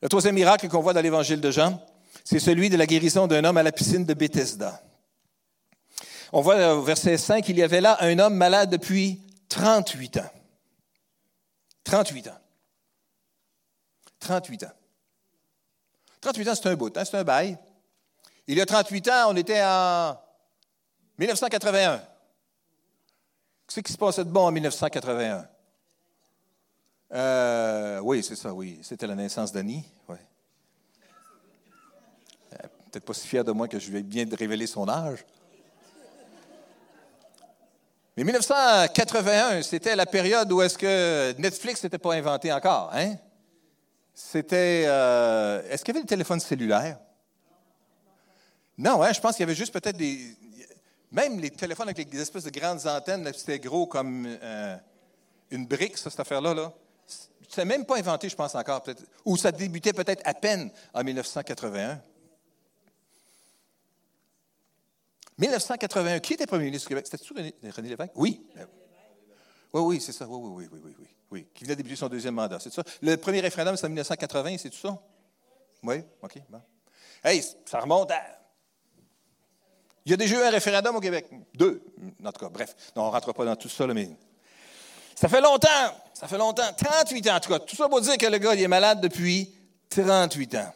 Le 0.00 0.08
troisième 0.08 0.36
miracle 0.36 0.68
qu'on 0.68 0.80
voit 0.80 0.92
dans 0.92 1.00
l'évangile 1.00 1.40
de 1.40 1.50
Jean, 1.50 1.84
c'est 2.24 2.38
celui 2.38 2.70
de 2.70 2.76
la 2.76 2.86
guérison 2.86 3.26
d'un 3.26 3.42
homme 3.42 3.56
à 3.56 3.64
la 3.64 3.72
piscine 3.72 4.04
de 4.04 4.14
Bethesda. 4.14 4.80
On 6.32 6.42
voit 6.42 6.74
au 6.74 6.82
verset 6.82 7.18
5 7.18 7.44
qu'il 7.44 7.58
y 7.58 7.62
avait 7.64 7.80
là 7.80 7.96
un 8.00 8.20
homme 8.20 8.34
malade 8.34 8.70
depuis 8.70 9.20
38 9.48 10.18
ans. 10.18 10.30
38 11.82 12.28
ans. 12.28 12.38
38 14.20 14.62
ans. 14.62 14.72
38 16.20 16.48
ans, 16.48 16.54
c'est 16.54 16.68
un 16.68 16.76
bout, 16.76 16.96
hein, 16.96 17.04
c'est 17.04 17.16
un 17.16 17.24
bail. 17.24 17.58
Il 18.46 18.56
y 18.56 18.60
a 18.60 18.66
38 18.66 19.08
ans, 19.08 19.24
on 19.30 19.36
était 19.36 19.60
en 19.60 20.16
1981. 21.18 22.00
Qu'est-ce 23.70 23.84
qui 23.84 23.92
se 23.92 23.98
passait 23.98 24.24
de 24.24 24.30
bon 24.30 24.46
en 24.46 24.50
1981? 24.50 25.46
Euh, 27.12 28.00
oui, 28.00 28.20
c'est 28.24 28.34
ça, 28.34 28.52
oui. 28.52 28.80
C'était 28.82 29.06
la 29.06 29.14
naissance 29.14 29.52
d'Annie. 29.52 29.84
Ouais. 30.08 30.16
Euh, 32.54 32.66
peut-être 32.90 33.04
pas 33.04 33.14
si 33.14 33.28
fier 33.28 33.44
de 33.44 33.52
moi 33.52 33.68
que 33.68 33.78
je 33.78 33.92
vais 33.92 34.02
bien 34.02 34.26
révéler 34.36 34.66
son 34.66 34.88
âge. 34.88 35.24
Mais 38.16 38.24
1981, 38.24 39.62
c'était 39.62 39.94
la 39.94 40.06
période 40.06 40.50
où 40.50 40.60
est-ce 40.62 40.76
que 40.76 41.32
Netflix 41.38 41.84
n'était 41.84 41.98
pas 41.98 42.14
inventé 42.14 42.52
encore, 42.52 42.90
hein? 42.92 43.14
C'était. 44.12 44.84
Euh, 44.88 45.62
est-ce 45.70 45.84
qu'il 45.84 45.94
y 45.94 45.96
avait 45.96 46.04
des 46.04 46.08
téléphones 46.08 46.40
cellulaires? 46.40 46.98
Non, 48.76 49.00
hein, 49.00 49.12
je 49.12 49.20
pense 49.20 49.36
qu'il 49.36 49.44
y 49.44 49.48
avait 49.48 49.54
juste 49.54 49.72
peut-être 49.72 49.96
des. 49.96 50.36
Même 51.12 51.40
les 51.40 51.50
téléphones 51.50 51.88
avec 51.88 52.08
des 52.08 52.20
espèces 52.20 52.44
de 52.44 52.50
grandes 52.50 52.86
antennes, 52.86 53.30
c'était 53.34 53.58
gros 53.58 53.86
comme 53.86 54.26
euh, 54.26 54.76
une 55.50 55.66
brique, 55.66 55.98
ça, 55.98 56.08
cette 56.10 56.20
affaire-là. 56.20 56.54
Là. 56.54 56.72
C'était 57.42 57.64
même 57.64 57.84
pas 57.84 57.98
inventé, 57.98 58.28
je 58.28 58.36
pense 58.36 58.54
encore, 58.54 58.82
peut-être. 58.82 59.02
Ou 59.24 59.36
ça 59.36 59.50
débutait 59.50 59.92
peut-être 59.92 60.22
à 60.24 60.34
peine 60.34 60.70
en 60.94 61.02
1981. 61.02 62.00
1981, 65.36 66.20
qui 66.20 66.34
était 66.34 66.46
premier 66.46 66.66
ministre 66.66 66.86
du 66.86 66.94
Québec? 66.94 67.06
C'était-tu 67.06 67.32
René, 67.32 67.54
René 67.74 67.88
Lévesque? 67.88 68.12
Oui. 68.14 68.46
Oui, 69.72 69.80
oui, 69.82 70.00
c'est 70.00 70.12
ça. 70.12 70.26
Oui, 70.28 70.36
oui, 70.38 70.68
oui, 70.70 70.80
oui, 70.84 70.94
oui, 70.98 71.06
oui. 71.30 71.46
Qui 71.54 71.64
venait 71.64 71.76
débuter 71.76 71.96
son 71.96 72.08
deuxième 72.08 72.34
mandat, 72.34 72.60
c'est 72.60 72.72
ça. 72.72 72.84
Le 73.02 73.16
premier 73.16 73.40
référendum, 73.40 73.76
c'est 73.76 73.86
en 73.86 73.88
1980, 73.88 74.58
c'est 74.58 74.70
tout 74.70 74.76
ça? 74.76 75.00
Oui, 75.82 76.02
OK, 76.22 76.38
bon. 76.48 76.60
Hey, 77.24 77.42
ça 77.64 77.80
remonte 77.80 78.10
à. 78.10 78.39
Il 80.04 80.10
y 80.10 80.14
a 80.14 80.16
déjà 80.16 80.36
eu 80.36 80.42
un 80.42 80.50
référendum 80.50 80.96
au 80.96 81.00
Québec. 81.00 81.26
Deux, 81.54 81.82
en 82.24 82.32
tout 82.32 82.40
cas, 82.40 82.48
bref. 82.48 82.74
Non, 82.96 83.04
on 83.04 83.06
ne 83.06 83.12
rentre 83.12 83.32
pas 83.32 83.44
dans 83.44 83.56
tout 83.56 83.68
ça, 83.68 83.86
mais. 83.86 84.08
Ça 85.14 85.28
fait 85.28 85.42
longtemps, 85.42 85.68
ça 86.14 86.26
fait 86.26 86.38
longtemps, 86.38 86.72
38 86.76 87.28
ans 87.28 87.36
en 87.36 87.40
tout 87.40 87.50
cas. 87.50 87.58
Tout 87.58 87.76
ça 87.76 87.88
pour 87.88 88.00
dire 88.00 88.16
que 88.16 88.26
le 88.26 88.38
gars, 88.38 88.54
est 88.54 88.68
malade 88.68 89.02
depuis 89.02 89.52
38 89.90 90.54
ans. 90.54 90.72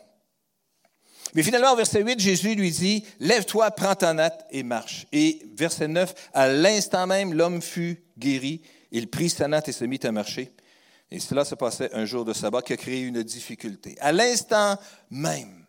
Mais 1.34 1.42
finalement, 1.42 1.72
au 1.72 1.76
verset 1.76 2.02
8, 2.02 2.20
Jésus 2.20 2.54
lui 2.54 2.70
dit, 2.70 3.04
Lève-toi, 3.20 3.70
prends 3.70 3.94
ta 3.94 4.12
natte 4.12 4.46
et 4.50 4.62
marche. 4.62 5.06
Et 5.12 5.42
verset 5.56 5.88
9, 5.88 6.14
à 6.34 6.48
l'instant 6.48 7.06
même, 7.06 7.32
l'homme 7.32 7.62
fut 7.62 8.04
guéri. 8.18 8.60
Il 8.92 9.08
prit 9.08 9.30
sa 9.30 9.48
natte 9.48 9.68
et 9.68 9.72
se 9.72 9.84
mit 9.84 10.00
à 10.04 10.12
marcher. 10.12 10.52
Et 11.10 11.20
cela 11.20 11.44
se 11.44 11.54
passait 11.54 11.92
un 11.94 12.04
jour 12.04 12.24
de 12.24 12.32
sabbat 12.32 12.62
qui 12.62 12.72
a 12.72 12.76
créé 12.76 13.00
une 13.00 13.22
difficulté. 13.22 13.96
À 14.00 14.12
l'instant 14.12 14.78
même. 15.10 15.64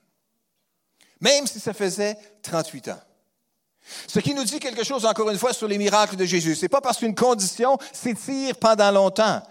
Même 1.21 1.47
si 1.47 1.59
ça 1.59 1.73
faisait 1.73 2.17
38 2.43 2.89
ans. 2.89 3.01
Ce 4.07 4.19
qui 4.19 4.33
nous 4.33 4.43
dit 4.43 4.59
quelque 4.59 4.83
chose, 4.83 5.05
encore 5.05 5.29
une 5.29 5.37
fois, 5.37 5.53
sur 5.53 5.67
les 5.67 5.77
miracles 5.77 6.15
de 6.15 6.25
Jésus. 6.25 6.55
Ce 6.55 6.63
n'est 6.63 6.69
pas 6.69 6.81
parce 6.81 6.97
qu'une 6.97 7.15
condition 7.15 7.77
s'étire 7.93 8.55
pendant 8.57 8.91
longtemps 8.91 9.41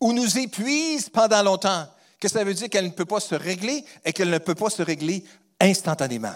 ou 0.00 0.12
nous 0.12 0.38
épuise 0.38 1.08
pendant 1.08 1.42
longtemps 1.42 1.86
que 2.18 2.28
ça 2.28 2.44
veut 2.44 2.54
dire 2.54 2.68
qu'elle 2.68 2.86
ne 2.86 2.90
peut 2.90 3.04
pas 3.04 3.20
se 3.20 3.34
régler 3.34 3.84
et 4.04 4.12
qu'elle 4.12 4.30
ne 4.30 4.38
peut 4.38 4.54
pas 4.54 4.70
se 4.70 4.82
régler 4.82 5.24
instantanément. 5.60 6.34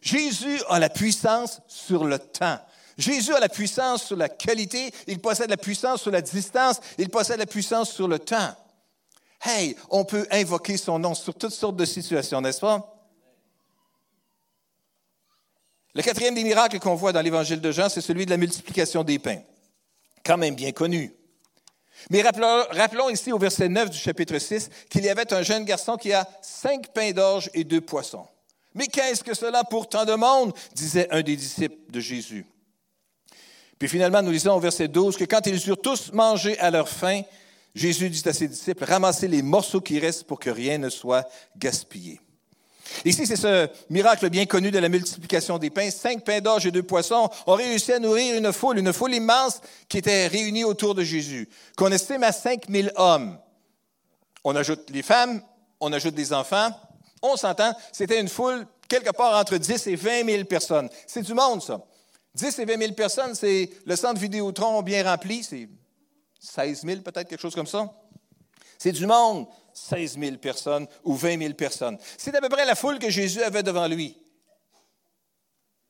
Jésus 0.00 0.60
a 0.68 0.78
la 0.78 0.88
puissance 0.88 1.60
sur 1.68 2.04
le 2.04 2.18
temps. 2.18 2.58
Jésus 2.96 3.34
a 3.34 3.40
la 3.40 3.48
puissance 3.48 4.04
sur 4.04 4.16
la 4.16 4.28
qualité, 4.28 4.92
il 5.06 5.20
possède 5.20 5.50
la 5.50 5.56
puissance 5.56 6.02
sur 6.02 6.10
la 6.10 6.20
distance, 6.20 6.80
il 6.98 7.08
possède 7.10 7.38
la 7.38 7.46
puissance 7.46 7.92
sur 7.92 8.08
le 8.08 8.18
temps. 8.18 8.56
Hey, 9.40 9.76
on 9.88 10.04
peut 10.04 10.26
invoquer 10.32 10.76
son 10.76 10.98
nom 10.98 11.14
sur 11.14 11.34
toutes 11.34 11.52
sortes 11.52 11.76
de 11.76 11.84
situations, 11.84 12.40
n'est-ce 12.40 12.60
pas? 12.60 12.97
Le 15.98 16.04
quatrième 16.04 16.36
des 16.36 16.44
miracles 16.44 16.78
qu'on 16.78 16.94
voit 16.94 17.10
dans 17.10 17.20
l'évangile 17.20 17.60
de 17.60 17.72
Jean, 17.72 17.88
c'est 17.88 18.00
celui 18.00 18.24
de 18.24 18.30
la 18.30 18.36
multiplication 18.36 19.02
des 19.02 19.18
pains. 19.18 19.40
Quand 20.24 20.36
même 20.36 20.54
bien 20.54 20.70
connu. 20.70 21.12
Mais 22.08 22.22
rappelons, 22.22 23.08
ici 23.10 23.32
au 23.32 23.38
verset 23.38 23.68
9 23.68 23.90
du 23.90 23.98
chapitre 23.98 24.38
6 24.38 24.70
qu'il 24.88 25.02
y 25.02 25.08
avait 25.08 25.32
un 25.32 25.42
jeune 25.42 25.64
garçon 25.64 25.96
qui 25.96 26.12
a 26.12 26.28
cinq 26.40 26.92
pains 26.94 27.10
d'orge 27.10 27.50
et 27.52 27.64
deux 27.64 27.80
poissons. 27.80 28.28
Mais 28.76 28.86
qu'est-ce 28.86 29.24
que 29.24 29.34
cela 29.34 29.64
pour 29.64 29.88
tant 29.88 30.04
de 30.04 30.14
monde? 30.14 30.52
disait 30.72 31.08
un 31.10 31.20
des 31.20 31.34
disciples 31.34 31.90
de 31.90 31.98
Jésus. 31.98 32.46
Puis 33.76 33.88
finalement, 33.88 34.22
nous 34.22 34.30
lisons 34.30 34.54
au 34.54 34.60
verset 34.60 34.86
12 34.86 35.16
que 35.16 35.24
quand 35.24 35.48
ils 35.48 35.68
eurent 35.68 35.82
tous 35.82 36.12
mangé 36.12 36.56
à 36.60 36.70
leur 36.70 36.88
faim, 36.88 37.22
Jésus 37.74 38.08
dit 38.08 38.22
à 38.24 38.32
ses 38.32 38.46
disciples, 38.46 38.84
ramassez 38.84 39.26
les 39.26 39.42
morceaux 39.42 39.80
qui 39.80 39.98
restent 39.98 40.28
pour 40.28 40.38
que 40.38 40.50
rien 40.50 40.78
ne 40.78 40.90
soit 40.90 41.28
gaspillé. 41.56 42.20
Ici, 43.04 43.26
c'est 43.26 43.36
ce 43.36 43.68
miracle 43.90 44.28
bien 44.30 44.46
connu 44.46 44.70
de 44.70 44.78
la 44.78 44.88
multiplication 44.88 45.58
des 45.58 45.70
pains. 45.70 45.90
Cinq 45.90 46.24
pains 46.24 46.40
d'orge 46.40 46.66
et 46.66 46.70
deux 46.70 46.82
poissons 46.82 47.28
ont 47.46 47.54
réussi 47.54 47.92
à 47.92 47.98
nourrir 47.98 48.36
une 48.36 48.52
foule, 48.52 48.78
une 48.78 48.92
foule 48.92 49.14
immense 49.14 49.60
qui 49.88 49.98
était 49.98 50.26
réunie 50.26 50.64
autour 50.64 50.94
de 50.94 51.02
Jésus, 51.02 51.48
qu'on 51.76 51.92
estime 51.92 52.22
à 52.22 52.32
5000 52.32 52.92
hommes. 52.96 53.38
On 54.44 54.56
ajoute 54.56 54.90
les 54.90 55.02
femmes, 55.02 55.42
on 55.80 55.92
ajoute 55.92 56.14
des 56.14 56.32
enfants. 56.32 56.70
On 57.22 57.36
s'entend, 57.36 57.72
c'était 57.92 58.20
une 58.20 58.28
foule 58.28 58.66
quelque 58.88 59.10
part 59.10 59.38
entre 59.38 59.56
10 59.56 59.86
et 59.88 59.96
20 59.96 60.24
000 60.24 60.44
personnes. 60.44 60.88
C'est 61.06 61.22
du 61.22 61.34
monde, 61.34 61.62
ça. 61.62 61.80
10 62.34 62.58
et 62.60 62.64
20 62.64 62.78
000 62.78 62.92
personnes, 62.92 63.34
c'est 63.34 63.70
le 63.84 63.96
centre 63.96 64.20
Vidéotron 64.20 64.82
bien 64.82 65.04
rempli, 65.04 65.42
c'est 65.42 65.68
16 66.40 66.84
000 66.84 67.00
peut-être, 67.00 67.28
quelque 67.28 67.40
chose 67.40 67.54
comme 67.54 67.66
ça. 67.66 67.90
C'est 68.78 68.92
du 68.92 69.06
monde. 69.06 69.46
16 69.78 70.18
000 70.18 70.36
personnes 70.36 70.86
ou 71.04 71.14
20 71.14 71.38
000 71.38 71.54
personnes. 71.54 71.98
C'est 72.16 72.34
à 72.34 72.40
peu 72.40 72.48
près 72.48 72.64
la 72.64 72.74
foule 72.74 72.98
que 72.98 73.10
Jésus 73.10 73.42
avait 73.42 73.62
devant 73.62 73.86
lui. 73.86 74.16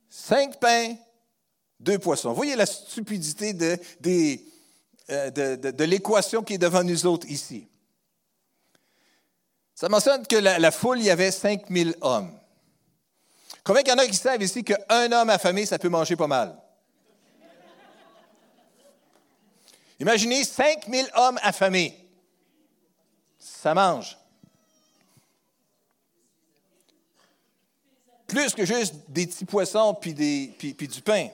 Cinq 0.09 0.59
pains, 0.61 0.95
deux 1.81 1.99
poissons. 1.99 2.31
Vous 2.31 2.37
voyez 2.37 2.57
la 2.57 2.67
stupidité 2.67 3.53
de, 3.53 3.79
euh, 5.11 5.85
l'équation 5.87 6.43
qui 6.43 6.55
est 6.55 6.59
devant 6.59 6.83
nous 6.83 7.07
autres 7.07 7.27
ici. 7.29 7.69
Ça 9.75 9.89
mentionne 9.89 10.27
que 10.27 10.37
la, 10.37 10.59
la 10.59 10.71
foule, 10.71 10.99
il 10.99 11.05
y 11.05 11.11
avait 11.11 11.31
5 11.31 11.69
000 11.71 11.91
hommes. 12.01 12.37
Combien 13.63 13.83
il 13.83 13.89
y 13.89 13.93
en 13.93 13.99
a 13.99 14.07
qui 14.07 14.17
savent 14.17 14.43
ici 14.43 14.65
qu'un 14.65 15.13
homme 15.13 15.31
affamé, 15.31 15.67
ça 15.67 15.79
peut 15.79 15.89
manger 15.89 16.17
pas 16.17 16.27
mal? 16.27 16.57
Imaginez 20.01 20.45
5 20.45 20.89
000 20.89 21.09
hommes 21.15 21.39
affamés 21.43 22.08
ça 23.61 23.75
mange. 23.75 24.17
Plus 28.29 28.55
que 28.55 28.65
juste 28.65 28.95
des 29.09 29.27
petits 29.27 29.45
poissons 29.45 29.95
puis, 29.95 30.15
des, 30.15 30.55
puis, 30.57 30.87
du 30.87 31.03
pain. 31.03 31.29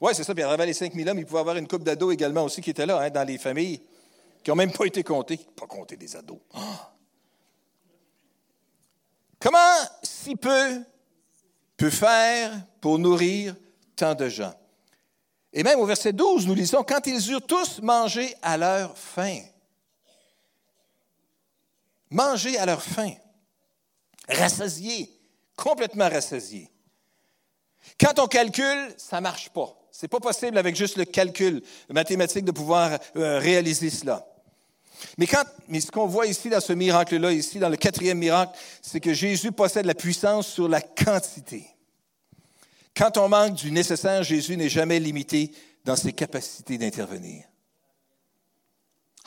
Oui, 0.00 0.12
c'est 0.14 0.22
ça. 0.22 0.34
Puis 0.34 0.44
à 0.44 0.46
travers 0.46 0.66
les 0.66 0.74
5000 0.74 1.08
hommes, 1.08 1.18
il 1.18 1.26
pouvait 1.26 1.40
avoir 1.40 1.56
une 1.56 1.66
coupe 1.66 1.82
d'ados 1.82 2.14
également 2.14 2.44
aussi 2.44 2.60
qui 2.60 2.70
était 2.70 2.86
là, 2.86 3.00
hein, 3.00 3.10
dans 3.10 3.26
les 3.26 3.38
familles, 3.38 3.80
qui 4.42 4.50
n'ont 4.50 4.56
même 4.56 4.70
pas 4.70 4.84
été 4.84 5.02
comptés. 5.02 5.40
Pas 5.56 5.66
comptés 5.66 5.96
des 5.96 6.14
ados. 6.14 6.38
Ah! 6.54 6.92
Comment 9.40 9.74
si 10.02 10.36
peu 10.36 10.80
peut 11.76 11.90
faire 11.90 12.52
pour 12.80 13.00
nourrir 13.00 13.56
tant 13.96 14.14
de 14.14 14.28
gens? 14.28 14.54
Et 15.52 15.64
même 15.64 15.80
au 15.80 15.86
verset 15.86 16.12
12, 16.12 16.46
nous 16.46 16.54
lisons, 16.54 16.84
quand 16.84 17.04
ils 17.06 17.30
eurent 17.32 17.46
tous 17.46 17.80
mangé 17.80 18.32
à 18.42 18.56
leur 18.56 18.96
faim 18.96 19.40
manger 22.14 22.56
à 22.56 22.64
leur 22.64 22.82
faim, 22.82 23.12
rassasiés, 24.28 25.10
complètement 25.56 26.08
rassasiés. 26.08 26.70
Quand 28.00 28.18
on 28.18 28.26
calcule, 28.26 28.94
ça 28.96 29.16
ne 29.16 29.22
marche 29.22 29.50
pas. 29.50 29.76
Ce 29.92 30.04
n'est 30.04 30.08
pas 30.08 30.20
possible 30.20 30.56
avec 30.56 30.74
juste 30.74 30.96
le 30.96 31.04
calcul 31.04 31.62
mathématique 31.90 32.44
de 32.44 32.50
pouvoir 32.50 32.98
euh, 33.16 33.38
réaliser 33.38 33.90
cela. 33.90 34.26
Mais, 35.18 35.26
mais 35.68 35.80
ce 35.80 35.90
qu'on 35.90 36.06
voit 36.06 36.26
ici 36.26 36.48
dans 36.48 36.60
ce 36.60 36.72
miracle-là, 36.72 37.32
ici 37.32 37.58
dans 37.58 37.68
le 37.68 37.76
quatrième 37.76 38.18
miracle, 38.18 38.58
c'est 38.80 39.00
que 39.00 39.12
Jésus 39.12 39.52
possède 39.52 39.86
la 39.86 39.94
puissance 39.94 40.48
sur 40.48 40.68
la 40.68 40.80
quantité. 40.80 41.66
Quand 42.96 43.18
on 43.18 43.28
manque 43.28 43.54
du 43.54 43.70
nécessaire, 43.70 44.22
Jésus 44.22 44.56
n'est 44.56 44.68
jamais 44.68 45.00
limité 45.00 45.50
dans 45.84 45.96
ses 45.96 46.12
capacités 46.12 46.78
d'intervenir. 46.78 47.44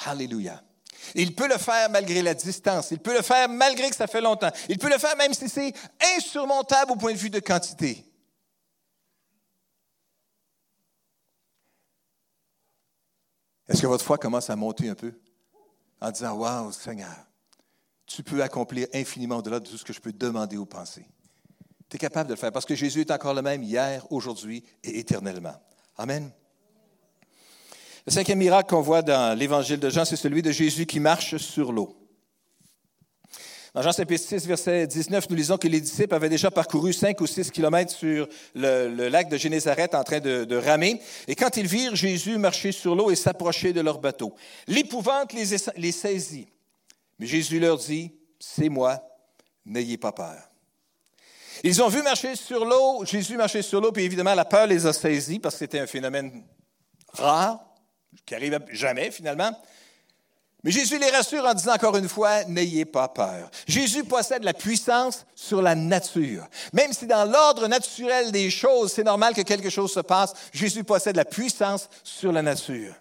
Alléluia. 0.05 0.63
Il 1.15 1.35
peut 1.35 1.47
le 1.47 1.57
faire 1.57 1.89
malgré 1.89 2.21
la 2.21 2.33
distance. 2.33 2.91
Il 2.91 2.99
peut 2.99 3.15
le 3.15 3.21
faire 3.21 3.49
malgré 3.49 3.89
que 3.89 3.95
ça 3.95 4.07
fait 4.07 4.21
longtemps. 4.21 4.51
Il 4.69 4.77
peut 4.77 4.89
le 4.89 4.97
faire 4.97 5.15
même 5.17 5.33
si 5.33 5.49
c'est 5.49 5.73
insurmontable 6.17 6.91
au 6.91 6.95
point 6.95 7.13
de 7.13 7.17
vue 7.17 7.29
de 7.29 7.39
quantité. 7.39 8.03
Est-ce 13.67 13.81
que 13.81 13.87
votre 13.87 14.05
foi 14.05 14.17
commence 14.17 14.49
à 14.49 14.55
monter 14.55 14.89
un 14.89 14.95
peu? 14.95 15.13
En 15.99 16.11
disant 16.11 16.33
Waouh, 16.33 16.71
Seigneur, 16.71 17.27
tu 18.05 18.23
peux 18.23 18.41
accomplir 18.41 18.87
infiniment 18.93 19.37
au-delà 19.37 19.59
de 19.59 19.67
tout 19.67 19.77
ce 19.77 19.83
que 19.83 19.93
je 19.93 19.99
peux 19.99 20.13
demander 20.13 20.57
ou 20.57 20.65
penser. 20.65 21.05
Tu 21.89 21.95
es 21.95 21.99
capable 21.99 22.29
de 22.29 22.33
le 22.33 22.39
faire 22.39 22.51
parce 22.51 22.65
que 22.65 22.75
Jésus 22.75 23.01
est 23.01 23.11
encore 23.11 23.33
le 23.33 23.41
même 23.41 23.63
hier, 23.63 24.05
aujourd'hui 24.11 24.63
et 24.83 24.99
éternellement. 24.99 25.55
Amen. 25.97 26.31
Le 28.07 28.13
cinquième 28.13 28.39
miracle 28.39 28.69
qu'on 28.69 28.79
voit 28.79 29.01
dans 29.01 29.37
l'évangile 29.37 29.81
de 29.81 29.89
Jean, 29.89 30.05
c'est 30.05 30.15
celui 30.15 30.41
de 30.41 30.49
Jésus 30.49 30.85
qui 30.85 31.01
marche 31.01 31.35
sur 31.35 31.73
l'eau. 31.73 31.93
Dans 33.73 33.81
Jean 33.81 33.91
chapitre 33.91 34.23
6, 34.23 34.47
verset 34.47 34.87
19, 34.87 35.29
nous 35.29 35.35
lisons 35.35 35.57
que 35.57 35.67
les 35.67 35.81
disciples 35.81 36.15
avaient 36.15 36.29
déjà 36.29 36.49
parcouru 36.49 36.93
cinq 36.93 37.19
ou 37.19 37.27
six 37.27 37.51
kilomètres 37.51 37.91
sur 37.91 38.29
le, 38.55 39.09
lac 39.09 39.27
de 39.27 39.35
Génézareth 39.35 39.93
en 39.93 40.05
train 40.05 40.21
de, 40.21 40.55
ramer. 40.55 41.01
Et 41.27 41.35
quand 41.35 41.57
ils 41.57 41.67
virent 41.67 41.97
Jésus 41.97 42.37
marcher 42.37 42.71
sur 42.71 42.95
l'eau 42.95 43.11
et 43.11 43.15
s'approcher 43.17 43.73
de 43.73 43.81
leur 43.81 43.99
bateau, 43.99 44.33
l'épouvante 44.67 45.33
les, 45.33 45.57
les 45.75 45.91
saisit. 45.91 46.47
Mais 47.19 47.25
Jésus 47.25 47.59
leur 47.59 47.77
dit, 47.77 48.13
c'est 48.39 48.69
moi, 48.69 49.03
n'ayez 49.65 49.97
pas 49.97 50.13
peur. 50.13 50.49
Ils 51.61 51.83
ont 51.83 51.89
vu 51.89 52.01
marcher 52.03 52.37
sur 52.37 52.63
l'eau, 52.63 53.03
Jésus 53.03 53.35
marcher 53.35 53.63
sur 53.63 53.81
l'eau, 53.81 53.91
puis 53.91 54.05
évidemment 54.05 54.33
la 54.33 54.45
peur 54.45 54.65
les 54.65 54.85
a 54.85 54.93
saisis 54.93 55.39
parce 55.39 55.55
que 55.55 55.59
c'était 55.59 55.79
un 55.79 55.87
phénomène 55.87 56.45
rare, 57.11 57.66
qui 58.25 58.35
arrive 58.35 58.59
jamais 58.71 59.11
finalement. 59.11 59.51
Mais 60.63 60.71
Jésus 60.71 60.97
les 60.97 61.09
rassure 61.09 61.45
en 61.45 61.53
disant 61.53 61.73
encore 61.73 61.97
une 61.97 62.09
fois, 62.09 62.43
n'ayez 62.45 62.83
pas 62.85 63.07
peur. 63.07 63.49
Jésus 63.67 64.03
possède 64.03 64.43
la 64.43 64.53
puissance 64.53 65.25
sur 65.35 65.61
la 65.61 65.75
nature. 65.75 66.47
Même 66.73 66.93
si 66.93 67.05
dans 67.05 67.25
l'ordre 67.25 67.67
naturel 67.67 68.31
des 68.31 68.49
choses, 68.49 68.91
c'est 68.91 69.03
normal 69.03 69.33
que 69.33 69.41
quelque 69.41 69.69
chose 69.69 69.93
se 69.93 69.99
passe, 69.99 70.33
Jésus 70.51 70.83
possède 70.83 71.15
la 71.15 71.25
puissance 71.25 71.89
sur 72.03 72.31
la 72.31 72.41
nature. 72.41 72.93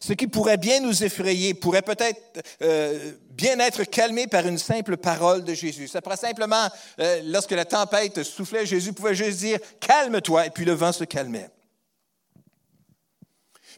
Ce 0.00 0.12
qui 0.12 0.28
pourrait 0.28 0.56
bien 0.56 0.80
nous 0.80 1.04
effrayer 1.04 1.54
pourrait 1.54 1.82
peut-être 1.82 2.20
euh, 2.62 3.12
bien 3.30 3.58
être 3.58 3.84
calmé 3.84 4.26
par 4.26 4.46
une 4.46 4.58
simple 4.58 4.96
parole 4.96 5.44
de 5.44 5.54
Jésus. 5.54 5.88
Ça 5.88 6.00
pourrait 6.00 6.16
simplement, 6.16 6.68
euh, 7.00 7.20
lorsque 7.24 7.50
la 7.50 7.64
tempête 7.64 8.22
soufflait, 8.22 8.64
Jésus 8.64 8.92
pouvait 8.92 9.14
juste 9.14 9.38
dire, 9.38 9.58
calme-toi, 9.80 10.46
et 10.46 10.50
puis 10.50 10.64
le 10.64 10.72
vent 10.72 10.92
se 10.92 11.04
calmait. 11.04 11.50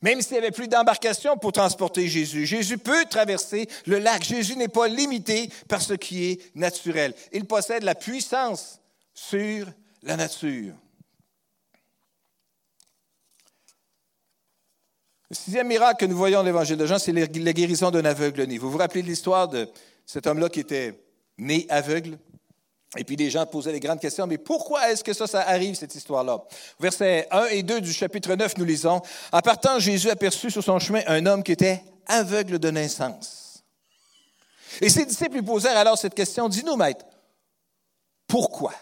Même 0.03 0.23
s'il 0.23 0.33
n'y 0.33 0.39
avait 0.39 0.51
plus 0.51 0.69
d'embarcation 0.69 1.37
pour 1.37 1.53
transporter 1.53 2.09
Jésus, 2.09 2.47
Jésus 2.47 2.79
peut 2.79 3.05
traverser 3.05 3.69
le 3.87 3.99
lac. 3.99 4.23
Jésus 4.23 4.57
n'est 4.57 4.69
pas 4.69 4.89
limité 4.89 5.51
par 5.69 5.83
ce 5.83 5.95
qui 5.95 6.31
est 6.31 6.57
naturel. 6.57 7.15
Il 7.33 7.45
possède 7.45 7.83
la 7.83 7.95
puissance 7.95 8.81
sur 9.13 9.67
la 10.03 10.17
nature. 10.17 10.75
Le 15.29 15.37
sixième 15.37 15.69
miracle 15.69 16.01
que 16.01 16.11
nous 16.11 16.17
voyons 16.17 16.39
dans 16.39 16.45
l'Évangile 16.45 16.77
de 16.77 16.87
Jean, 16.87 16.99
c'est 16.99 17.13
la 17.13 17.53
guérison 17.53 17.91
d'un 17.91 18.05
aveugle-né. 18.05 18.59
Vous 18.59 18.71
vous 18.71 18.79
rappelez 18.79 19.03
l'histoire 19.03 19.49
de 19.49 19.69
cet 20.05 20.27
homme-là 20.27 20.49
qui 20.49 20.61
était 20.61 20.99
né 21.39 21.67
aveugle? 21.69 22.19
Et 22.97 23.05
puis 23.05 23.15
les 23.15 23.31
gens 23.31 23.47
posaient 23.47 23.73
des 23.73 23.81
grandes 23.81 24.01
questions, 24.01 24.27
mais 24.27 24.39
pourquoi 24.39 24.91
est-ce 24.91 25.05
que 25.05 25.13
ça, 25.13 25.27
ça 25.27 25.43
arrive, 25.43 25.77
cette 25.77 25.95
histoire-là? 25.95 26.43
Versets 26.81 27.29
1 27.31 27.47
et 27.47 27.63
2 27.63 27.81
du 27.81 27.93
chapitre 27.93 28.35
9, 28.35 28.59
nous 28.59 28.65
lisons, 28.65 29.01
En 29.33 29.41
partant, 29.41 29.79
Jésus 29.79 30.11
aperçut 30.11 30.51
sur 30.51 30.65
son 30.65 30.79
chemin 30.81 31.03
un 31.07 31.25
homme 31.27 31.45
qui 31.45 31.53
était 31.53 31.85
aveugle 32.07 32.59
de 32.59 32.71
naissance. 32.71 33.63
Et 34.81 34.89
ses 34.89 35.07
disciples 35.07 35.37
lui 35.37 35.43
posèrent 35.43 35.77
alors 35.77 35.99
cette 35.99 36.15
question, 36.15 36.49
Dis-nous, 36.49 36.77
maître, 36.77 37.05
pourquoi? 38.27 38.73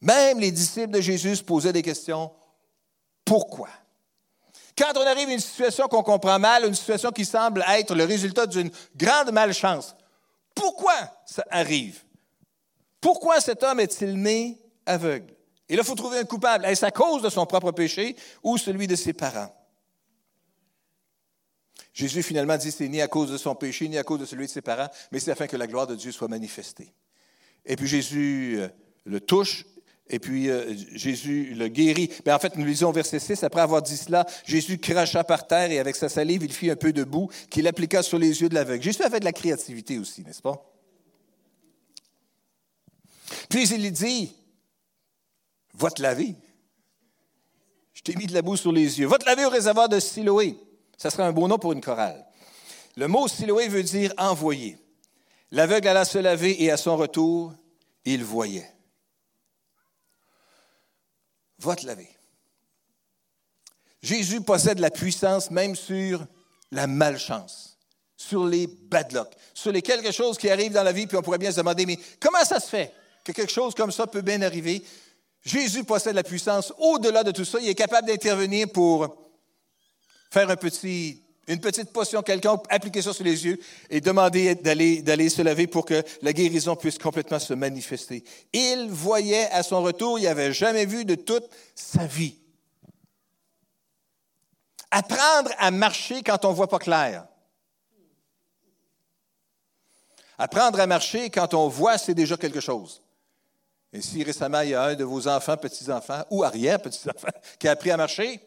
Même 0.00 0.40
les 0.40 0.50
disciples 0.50 0.92
de 0.92 1.00
Jésus 1.00 1.36
se 1.36 1.42
posaient 1.42 1.72
des 1.72 1.82
questions, 1.82 2.32
pourquoi? 3.24 3.68
Quand 4.76 4.92
on 4.96 5.06
arrive 5.06 5.28
à 5.28 5.32
une 5.32 5.40
situation 5.40 5.86
qu'on 5.86 6.02
comprend 6.02 6.40
mal, 6.40 6.66
une 6.66 6.74
situation 6.74 7.12
qui 7.12 7.24
semble 7.24 7.64
être 7.68 7.94
le 7.94 8.04
résultat 8.04 8.46
d'une 8.46 8.70
grande 8.96 9.30
malchance, 9.30 9.94
pourquoi 10.54 10.94
ça 11.24 11.44
arrive? 11.50 12.02
Pourquoi 13.04 13.38
cet 13.38 13.62
homme 13.62 13.80
est-il 13.80 14.14
né 14.14 14.58
aveugle? 14.86 15.34
Et 15.68 15.76
là, 15.76 15.82
il 15.82 15.86
faut 15.86 15.94
trouver 15.94 16.20
un 16.20 16.24
coupable. 16.24 16.64
Est-ce 16.64 16.86
à 16.86 16.90
cause 16.90 17.20
de 17.20 17.28
son 17.28 17.44
propre 17.44 17.70
péché 17.70 18.16
ou 18.42 18.56
celui 18.56 18.86
de 18.86 18.96
ses 18.96 19.12
parents? 19.12 19.54
Jésus 21.92 22.22
finalement 22.22 22.56
dit 22.56 22.72
c'est 22.72 22.88
ni 22.88 23.02
à 23.02 23.06
cause 23.06 23.30
de 23.30 23.36
son 23.36 23.54
péché, 23.54 23.88
ni 23.88 23.98
à 23.98 24.04
cause 24.04 24.20
de 24.20 24.24
celui 24.24 24.46
de 24.46 24.50
ses 24.50 24.62
parents, 24.62 24.88
mais 25.12 25.20
c'est 25.20 25.30
afin 25.30 25.46
que 25.46 25.58
la 25.58 25.66
gloire 25.66 25.86
de 25.86 25.96
Dieu 25.96 26.12
soit 26.12 26.28
manifestée. 26.28 26.94
Et 27.66 27.76
puis 27.76 27.86
Jésus 27.86 28.54
euh, 28.56 28.68
le 29.04 29.20
touche, 29.20 29.66
et 30.08 30.18
puis 30.18 30.48
euh, 30.48 30.74
Jésus 30.94 31.54
le 31.54 31.68
guérit. 31.68 32.10
Mais 32.24 32.32
en 32.32 32.38
fait, 32.38 32.56
nous 32.56 32.64
lisons 32.64 32.90
verset 32.90 33.18
6, 33.18 33.44
après 33.44 33.60
avoir 33.60 33.82
dit 33.82 33.98
cela, 33.98 34.24
Jésus 34.46 34.78
cracha 34.78 35.24
par 35.24 35.46
terre 35.46 35.70
et 35.70 35.78
avec 35.78 35.96
sa 35.96 36.08
salive, 36.08 36.42
il 36.42 36.54
fit 36.54 36.70
un 36.70 36.76
peu 36.76 36.94
de 36.94 37.04
boue 37.04 37.28
qu'il 37.50 37.68
appliqua 37.68 38.02
sur 38.02 38.18
les 38.18 38.40
yeux 38.40 38.48
de 38.48 38.54
l'aveugle. 38.54 38.82
Jésus 38.82 39.02
avait 39.02 39.20
de 39.20 39.26
la 39.26 39.32
créativité 39.34 39.98
aussi, 39.98 40.22
n'est-ce 40.22 40.40
pas? 40.40 40.73
Puis 43.48 43.68
il 43.68 43.82
lui 43.82 43.92
dit, 43.92 44.34
va 45.74 45.90
te 45.90 46.02
laver. 46.02 46.34
Je 47.92 48.02
t'ai 48.02 48.14
mis 48.16 48.26
de 48.26 48.34
la 48.34 48.42
boue 48.42 48.56
sur 48.56 48.72
les 48.72 48.98
yeux. 48.98 49.06
Va 49.06 49.18
te 49.18 49.24
laver 49.24 49.44
au 49.44 49.50
réservoir 49.50 49.88
de 49.88 50.00
Siloé. 50.00 50.56
Ça 50.96 51.10
serait 51.10 51.22
un 51.22 51.32
beau 51.32 51.48
nom 51.48 51.58
pour 51.58 51.72
une 51.72 51.80
chorale. 51.80 52.24
Le 52.96 53.08
mot 53.08 53.28
Siloé 53.28 53.68
veut 53.68 53.82
dire 53.82 54.12
envoyer. 54.18 54.78
L'aveugle 55.50 55.88
alla 55.88 56.04
se 56.04 56.18
laver 56.18 56.62
et 56.62 56.70
à 56.70 56.76
son 56.76 56.96
retour, 56.96 57.54
il 58.04 58.24
voyait. 58.24 58.70
Va 61.58 61.76
te 61.76 61.86
laver. 61.86 62.10
Jésus 64.02 64.42
possède 64.42 64.80
la 64.80 64.90
puissance 64.90 65.50
même 65.50 65.74
sur 65.74 66.26
la 66.70 66.86
malchance, 66.86 67.78
sur 68.16 68.44
les 68.44 68.66
bad 68.66 69.12
luck, 69.12 69.28
sur 69.54 69.72
les 69.72 69.80
quelque 69.80 70.12
chose 70.12 70.36
qui 70.36 70.50
arrive 70.50 70.72
dans 70.72 70.82
la 70.82 70.92
vie, 70.92 71.06
puis 71.06 71.16
on 71.16 71.22
pourrait 71.22 71.38
bien 71.38 71.50
se 71.50 71.56
demander, 71.56 71.86
mais 71.86 71.98
comment 72.20 72.44
ça 72.44 72.60
se 72.60 72.68
fait? 72.68 72.92
Que 73.24 73.32
quelque 73.32 73.52
chose 73.52 73.74
comme 73.74 73.90
ça 73.90 74.06
peut 74.06 74.20
bien 74.20 74.42
arriver. 74.42 74.84
Jésus 75.42 75.84
possède 75.84 76.14
la 76.14 76.22
puissance 76.22 76.72
au-delà 76.78 77.24
de 77.24 77.30
tout 77.30 77.44
ça. 77.44 77.58
Il 77.60 77.68
est 77.68 77.74
capable 77.74 78.06
d'intervenir 78.06 78.70
pour 78.70 79.16
faire 80.30 80.48
une 80.48 81.60
petite 81.60 81.92
potion 81.92 82.22
quelqu'un, 82.22 82.60
appliquer 82.68 83.02
ça 83.02 83.12
sur 83.12 83.24
les 83.24 83.44
yeux 83.44 83.58
et 83.90 84.00
demander 84.00 84.54
d'aller, 84.54 85.02
d'aller 85.02 85.28
se 85.28 85.42
laver 85.42 85.66
pour 85.66 85.84
que 85.84 86.02
la 86.22 86.32
guérison 86.32 86.76
puisse 86.76 86.98
complètement 86.98 87.38
se 87.38 87.54
manifester. 87.54 88.24
Il 88.52 88.88
voyait 88.90 89.50
à 89.50 89.62
son 89.62 89.82
retour, 89.82 90.18
il 90.18 90.24
n'avait 90.24 90.52
jamais 90.52 90.86
vu 90.86 91.04
de 91.04 91.14
toute 91.14 91.44
sa 91.74 92.06
vie. 92.06 92.36
Apprendre 94.90 95.50
à 95.58 95.70
marcher 95.70 96.22
quand 96.22 96.44
on 96.44 96.50
ne 96.50 96.54
voit 96.54 96.68
pas 96.68 96.78
clair. 96.78 97.26
Apprendre 100.38 100.80
à 100.80 100.86
marcher 100.86 101.30
quand 101.30 101.54
on 101.54 101.68
voit, 101.68 101.98
c'est 101.98 102.14
déjà 102.14 102.36
quelque 102.36 102.60
chose. 102.60 103.02
Et 103.94 104.02
si 104.02 104.24
récemment 104.24 104.60
il 104.62 104.70
y 104.70 104.74
a 104.74 104.82
un 104.82 104.94
de 104.94 105.04
vos 105.04 105.28
enfants, 105.28 105.56
petits-enfants 105.56 106.24
ou 106.28 106.42
arrière-petits-enfants 106.42 107.28
qui 107.58 107.68
a 107.68 107.70
appris 107.70 107.92
à 107.92 107.96
marcher, 107.96 108.40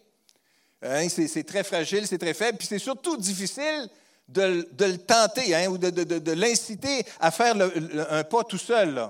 hein, 0.81 1.07
c'est 1.07 1.45
très 1.45 1.63
fragile, 1.63 2.05
c'est 2.05 2.17
très 2.17 2.33
faible, 2.33 2.57
puis 2.57 2.67
c'est 2.67 2.79
surtout 2.79 3.15
difficile 3.15 3.89
de, 4.27 4.67
le 4.77 4.97
tenter 4.97 5.55
hein, 5.55 5.67
ou 5.67 5.77
de, 5.77 6.31
l'inciter 6.33 7.05
à 7.21 7.31
faire 7.31 7.55
un 8.09 8.23
pas 8.25 8.43
tout 8.43 8.57
seul. 8.57 9.09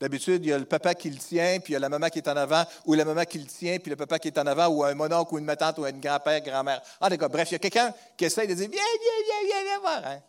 D'habitude, 0.00 0.44
il 0.44 0.50
y 0.50 0.52
a 0.52 0.58
le 0.58 0.66
papa 0.66 0.94
qui 0.94 1.08
le 1.08 1.16
tient, 1.16 1.58
puis 1.60 1.72
il 1.72 1.74
y 1.74 1.76
a 1.76 1.78
la 1.78 1.88
maman 1.88 2.08
qui 2.08 2.18
est 2.18 2.28
en 2.28 2.36
avant, 2.36 2.64
ou 2.84 2.94
la 2.94 3.04
maman 3.04 3.24
qui 3.24 3.38
le 3.38 3.46
tient, 3.46 3.78
puis 3.78 3.88
le 3.88 3.96
papa 3.96 4.18
qui 4.18 4.28
est 4.28 4.38
en 4.38 4.46
avant, 4.46 4.66
ou 4.66 4.84
un 4.84 4.94
mononcle, 4.94 5.32
ou 5.32 5.38
une 5.38 5.56
tante, 5.56 5.78
ou 5.78 5.84
un 5.84 5.92
grand-père, 5.92 6.42
grand-mère. 6.42 6.82
Ah, 7.00 7.08
d'accord. 7.08 7.30
Bref, 7.30 7.48
il 7.50 7.52
y 7.52 7.56
a 7.56 7.60
quelqu'un 7.60 7.94
qui 8.14 8.26
essaie 8.26 8.46
de 8.46 8.52
dire 8.52 8.68
Viens, 8.70 8.82
viens, 8.82 9.24
viens, 9.24 9.48
viens, 9.48 9.64
viens 9.64 9.80
voir. 9.80 10.02
Hein, 10.04 10.20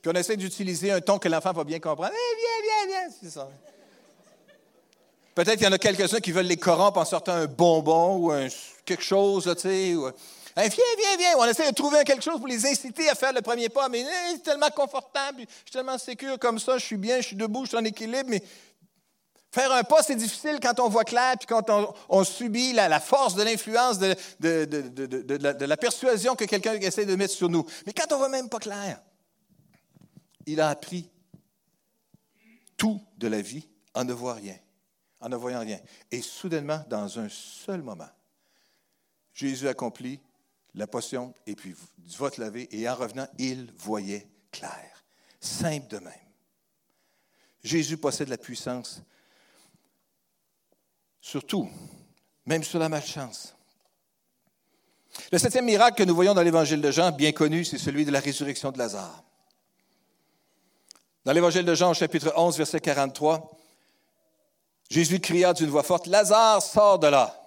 puis 0.00 0.10
on 0.14 0.18
essaie 0.18 0.36
d'utiliser 0.36 0.90
un 0.92 1.00
ton 1.00 1.18
que 1.18 1.28
l'enfant 1.28 1.52
va 1.52 1.64
bien 1.64 1.80
comprendre. 1.80 2.12
Eh, 2.12 2.36
viens, 2.36 2.86
viens, 2.86 3.00
viens. 3.00 3.16
C'est 3.20 3.30
ça. 3.30 3.48
Peut-être 5.34 5.56
qu'il 5.56 5.66
y 5.66 5.68
en 5.68 5.72
a 5.72 5.78
quelques-uns 5.78 6.20
qui 6.20 6.32
veulent 6.32 6.46
les 6.46 6.56
corrompre 6.56 6.98
en 6.98 7.04
sortant 7.04 7.32
un 7.32 7.46
bonbon 7.46 8.16
ou 8.16 8.32
quelque 8.84 9.04
chose, 9.04 9.44
tu 9.54 9.60
sais. 9.60 9.94
Ou, 9.94 10.10
viens, 10.56 10.68
viens, 10.68 11.16
viens. 11.16 11.34
On 11.38 11.44
essaie 11.44 11.68
de 11.68 11.74
trouver 11.74 12.02
quelque 12.04 12.24
chose 12.24 12.38
pour 12.38 12.48
les 12.48 12.66
inciter 12.66 13.08
à 13.08 13.14
faire 13.14 13.32
le 13.32 13.40
premier 13.40 13.68
pas. 13.68 13.88
Mais 13.88 14.00
eh, 14.00 14.32
c'est 14.32 14.42
tellement 14.42 14.70
confortable, 14.70 15.42
je 15.42 15.44
suis 15.44 15.72
tellement 15.72 15.98
sécure 15.98 16.38
comme 16.38 16.58
ça, 16.58 16.78
je 16.78 16.84
suis 16.84 16.96
bien, 16.96 17.20
je 17.20 17.28
suis 17.28 17.36
debout, 17.36 17.64
je 17.64 17.68
suis 17.68 17.76
en 17.76 17.84
équilibre. 17.84 18.28
Mais 18.28 18.42
faire 19.52 19.72
un 19.72 19.82
pas, 19.82 20.02
c'est 20.02 20.16
difficile 20.16 20.58
quand 20.60 20.80
on 20.80 20.88
voit 20.88 21.04
clair, 21.04 21.34
puis 21.38 21.46
quand 21.46 21.70
on, 22.08 22.24
subit 22.24 22.72
la, 22.72 23.00
force 23.00 23.34
de 23.34 23.42
l'influence 23.42 23.98
de, 23.98 24.16
de, 24.40 25.64
la, 25.64 25.76
persuasion 25.76 26.34
que 26.34 26.44
quelqu'un 26.44 26.74
essaie 26.74 27.06
de 27.06 27.14
mettre 27.16 27.34
sur 27.34 27.48
nous. 27.48 27.64
Mais 27.86 27.92
quand 27.92 28.12
on 28.14 28.18
voit 28.18 28.28
même 28.28 28.48
pas 28.48 28.58
clair, 28.58 29.00
il 30.48 30.60
a 30.60 30.70
appris 30.70 31.10
tout 32.76 33.00
de 33.18 33.28
la 33.28 33.42
vie 33.42 33.68
en 33.94 34.04
ne 34.04 34.12
voyant 34.12 34.40
rien, 34.40 34.58
en 35.20 35.28
ne 35.28 35.36
voyant 35.36 35.60
rien. 35.60 35.78
Et 36.10 36.22
soudainement, 36.22 36.82
dans 36.88 37.18
un 37.18 37.28
seul 37.28 37.82
moment, 37.82 38.08
Jésus 39.34 39.68
accomplit 39.68 40.20
la 40.74 40.86
potion 40.86 41.34
et 41.46 41.54
puis 41.54 41.74
va 42.18 42.30
te 42.30 42.40
laver 42.40 42.68
et 42.70 42.88
en 42.88 42.94
revenant, 42.94 43.26
il 43.38 43.70
voyait 43.76 44.26
clair. 44.50 45.04
Simple 45.40 45.88
de 45.88 45.98
même. 45.98 46.12
Jésus 47.62 47.98
possède 47.98 48.28
la 48.28 48.38
puissance 48.38 49.02
sur 51.20 51.46
tout, 51.46 51.68
même 52.46 52.64
sur 52.64 52.78
la 52.78 52.88
malchance. 52.88 53.54
Le 55.30 55.38
septième 55.38 55.66
miracle 55.66 55.98
que 55.98 56.04
nous 56.04 56.14
voyons 56.14 56.32
dans 56.34 56.42
l'évangile 56.42 56.80
de 56.80 56.90
Jean, 56.90 57.12
bien 57.12 57.32
connu, 57.32 57.64
c'est 57.64 57.78
celui 57.78 58.04
de 58.04 58.10
la 58.10 58.20
résurrection 58.20 58.72
de 58.72 58.78
Lazare. 58.78 59.27
Dans 61.28 61.34
l'évangile 61.34 61.66
de 61.66 61.74
Jean, 61.74 61.92
chapitre 61.92 62.32
11, 62.34 62.56
verset 62.56 62.80
43, 62.80 63.54
Jésus 64.88 65.20
cria 65.20 65.52
d'une 65.52 65.68
voix 65.68 65.82
forte, 65.82 66.06
Lazare, 66.06 66.62
sors 66.62 66.98
de 66.98 67.08
là. 67.08 67.38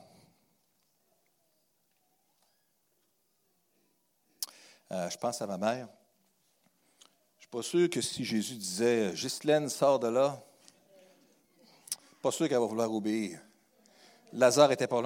Euh, 4.91 5.09
je 5.09 5.17
pense 5.17 5.41
à 5.41 5.47
ma 5.47 5.57
mère. 5.57 5.87
Je 5.87 7.37
ne 7.37 7.39
suis 7.39 7.49
pas 7.49 7.63
sûr 7.63 7.89
que 7.89 8.01
si 8.01 8.23
Jésus 8.23 8.53
disait, 8.53 9.13
Ghislaine, 9.15 9.67
sors 9.67 9.97
de 9.97 10.09
là, 10.09 10.39
pas 12.21 12.29
sûr 12.29 12.47
qu'elle 12.47 12.59
va 12.59 12.67
vouloir 12.67 12.93
obéir. 12.93 13.39
Lazare 14.31 14.71
était 14.73 14.85
pas 14.85 15.01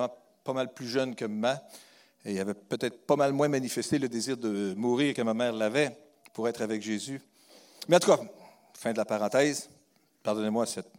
mal 0.54 0.74
plus 0.74 0.90
jeune 0.90 1.16
que 1.16 1.24
moi 1.24 1.62
et 2.26 2.34
il 2.34 2.40
avait 2.42 2.54
peut-être 2.54 3.06
pas 3.06 3.16
mal 3.16 3.32
moins 3.32 3.48
manifesté 3.48 4.00
le 4.00 4.10
désir 4.10 4.36
de 4.36 4.74
mourir 4.76 5.14
que 5.14 5.22
ma 5.22 5.34
mère 5.34 5.54
l'avait 5.54 5.98
pour 6.34 6.50
être 6.50 6.62
avec 6.62 6.82
Jésus. 6.82 7.22
Mais 7.88 7.96
en 7.96 8.00
tout 8.00 8.14
cas, 8.14 8.20
fin 8.76 8.92
de 8.92 8.98
la 8.98 9.06
parenthèse, 9.06 9.70
pardonnez-moi 10.24 10.66
cette 10.66 10.92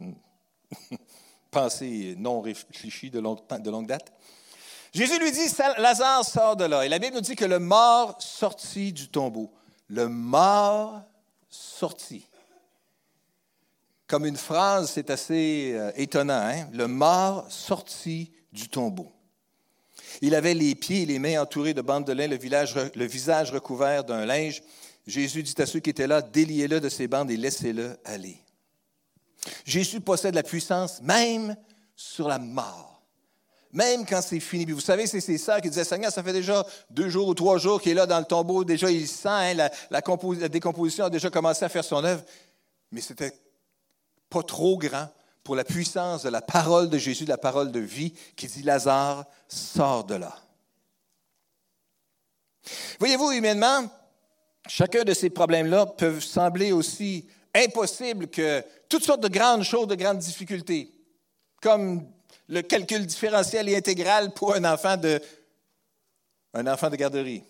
pensée 1.51 2.15
non 2.17 2.41
réfléchie 2.41 3.09
de 3.09 3.19
longue, 3.19 3.87
date. 3.87 4.11
Jésus 4.93 5.19
lui 5.19 5.31
dit, 5.31 5.47
Lazare 5.77 6.25
sort 6.25 6.55
de 6.55 6.65
là. 6.65 6.85
Et 6.85 6.89
la 6.89 6.99
Bible 6.99 7.15
nous 7.15 7.21
dit 7.21 7.35
que 7.35 7.45
le 7.45 7.59
mort 7.59 8.15
sortit 8.19 8.91
du 8.91 9.09
tombeau. 9.09 9.51
Le 9.89 10.07
mort 10.07 11.01
sortit. 11.49 12.27
Comme 14.07 14.25
une 14.25 14.37
phrase, 14.37 14.91
c'est 14.91 15.09
assez 15.09 15.73
euh, 15.73 15.91
étonnant. 15.95 16.41
Hein? 16.41 16.67
Le 16.73 16.87
mort 16.87 17.45
sortit 17.49 18.31
du 18.51 18.69
tombeau. 18.69 19.11
Il 20.21 20.33
avait 20.33 20.53
les 20.53 20.73
pieds 20.73 21.03
et 21.03 21.05
les 21.05 21.19
mains 21.19 21.41
entourés 21.41 21.73
de 21.73 21.81
bandes 21.81 22.05
de 22.05 22.13
lin, 22.13 22.27
le 22.27 23.05
visage 23.05 23.51
recouvert 23.51 24.03
d'un 24.03 24.25
linge. 24.25 24.63
Jésus 25.07 25.41
dit 25.41 25.55
à 25.57 25.65
ceux 25.65 25.79
qui 25.79 25.89
étaient 25.89 26.05
là, 26.05 26.21
déliez-le 26.21 26.81
de 26.81 26.89
ses 26.89 27.07
bandes 27.07 27.31
et 27.31 27.37
laissez-le 27.37 27.97
aller. 28.03 28.37
Jésus 29.65 30.01
possède 30.01 30.35
la 30.35 30.43
puissance 30.43 31.01
même 31.01 31.55
sur 31.95 32.27
la 32.27 32.37
mort. 32.37 33.01
Même 33.71 34.05
quand 34.05 34.21
c'est 34.21 34.39
fini. 34.39 34.65
vous 34.71 34.81
savez, 34.81 35.07
c'est 35.07 35.21
ces 35.21 35.37
sœurs 35.37 35.61
qui 35.61 35.69
disaient, 35.69 35.83
Seigneur, 35.83 36.11
ça 36.11 36.23
fait 36.23 36.33
déjà 36.33 36.65
deux 36.89 37.09
jours 37.09 37.27
ou 37.27 37.33
trois 37.33 37.57
jours 37.57 37.81
qu'il 37.81 37.93
est 37.93 37.95
là 37.95 38.05
dans 38.05 38.19
le 38.19 38.25
tombeau. 38.25 38.63
Déjà, 38.63 38.89
il 38.91 39.07
sent, 39.07 39.27
hein, 39.29 39.53
la, 39.53 39.71
la, 39.89 40.49
décomposition 40.49 41.05
a 41.05 41.09
déjà 41.09 41.29
commencé 41.29 41.63
à 41.63 41.69
faire 41.69 41.83
son 41.83 42.03
œuvre. 42.03 42.23
Mais 42.91 43.01
c'était 43.01 43.33
pas 44.29 44.43
trop 44.43 44.77
grand 44.77 45.09
pour 45.43 45.55
la 45.55 45.63
puissance 45.63 46.23
de 46.23 46.29
la 46.29 46.41
parole 46.41 46.89
de 46.89 46.97
Jésus, 46.97 47.23
de 47.25 47.29
la 47.29 47.37
parole 47.37 47.71
de 47.71 47.79
vie, 47.79 48.13
qui 48.35 48.47
dit, 48.47 48.63
Lazare, 48.63 49.25
sors 49.47 50.03
de 50.03 50.15
là. 50.15 50.35
Voyez-vous, 52.99 53.31
humainement, 53.31 53.89
chacun 54.67 55.03
de 55.03 55.13
ces 55.13 55.29
problèmes-là 55.29 55.85
peuvent 55.85 56.23
sembler 56.23 56.71
aussi 56.71 57.27
impossibles 57.53 58.27
que 58.27 58.63
toutes 58.89 59.03
sortes 59.03 59.21
de 59.21 59.27
grandes 59.27 59.63
choses, 59.63 59.87
de 59.87 59.95
grandes 59.95 60.19
difficultés, 60.19 60.91
comme 61.61 62.07
le 62.47 62.61
calcul 62.61 63.05
différentiel 63.05 63.69
et 63.69 63.75
intégral 63.75 64.33
pour 64.33 64.55
un 64.55 64.63
enfant 64.65 64.97
de, 64.97 65.21
un 66.53 66.67
enfant 66.67 66.89
de 66.89 66.95
garderie. 66.95 67.43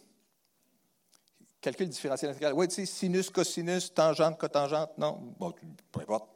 Calcul 1.62 1.89
différentiel 1.89 2.32
intégral. 2.32 2.53
Oui, 2.53 2.67
tu 2.67 2.75
sais, 2.75 2.86
sinus, 2.86 3.30
cosinus, 3.30 3.93
tangente, 3.93 4.38
cotangente, 4.38 4.97
non? 4.97 5.19
Bon, 5.38 5.53
peu 5.91 6.01
importe. 6.01 6.30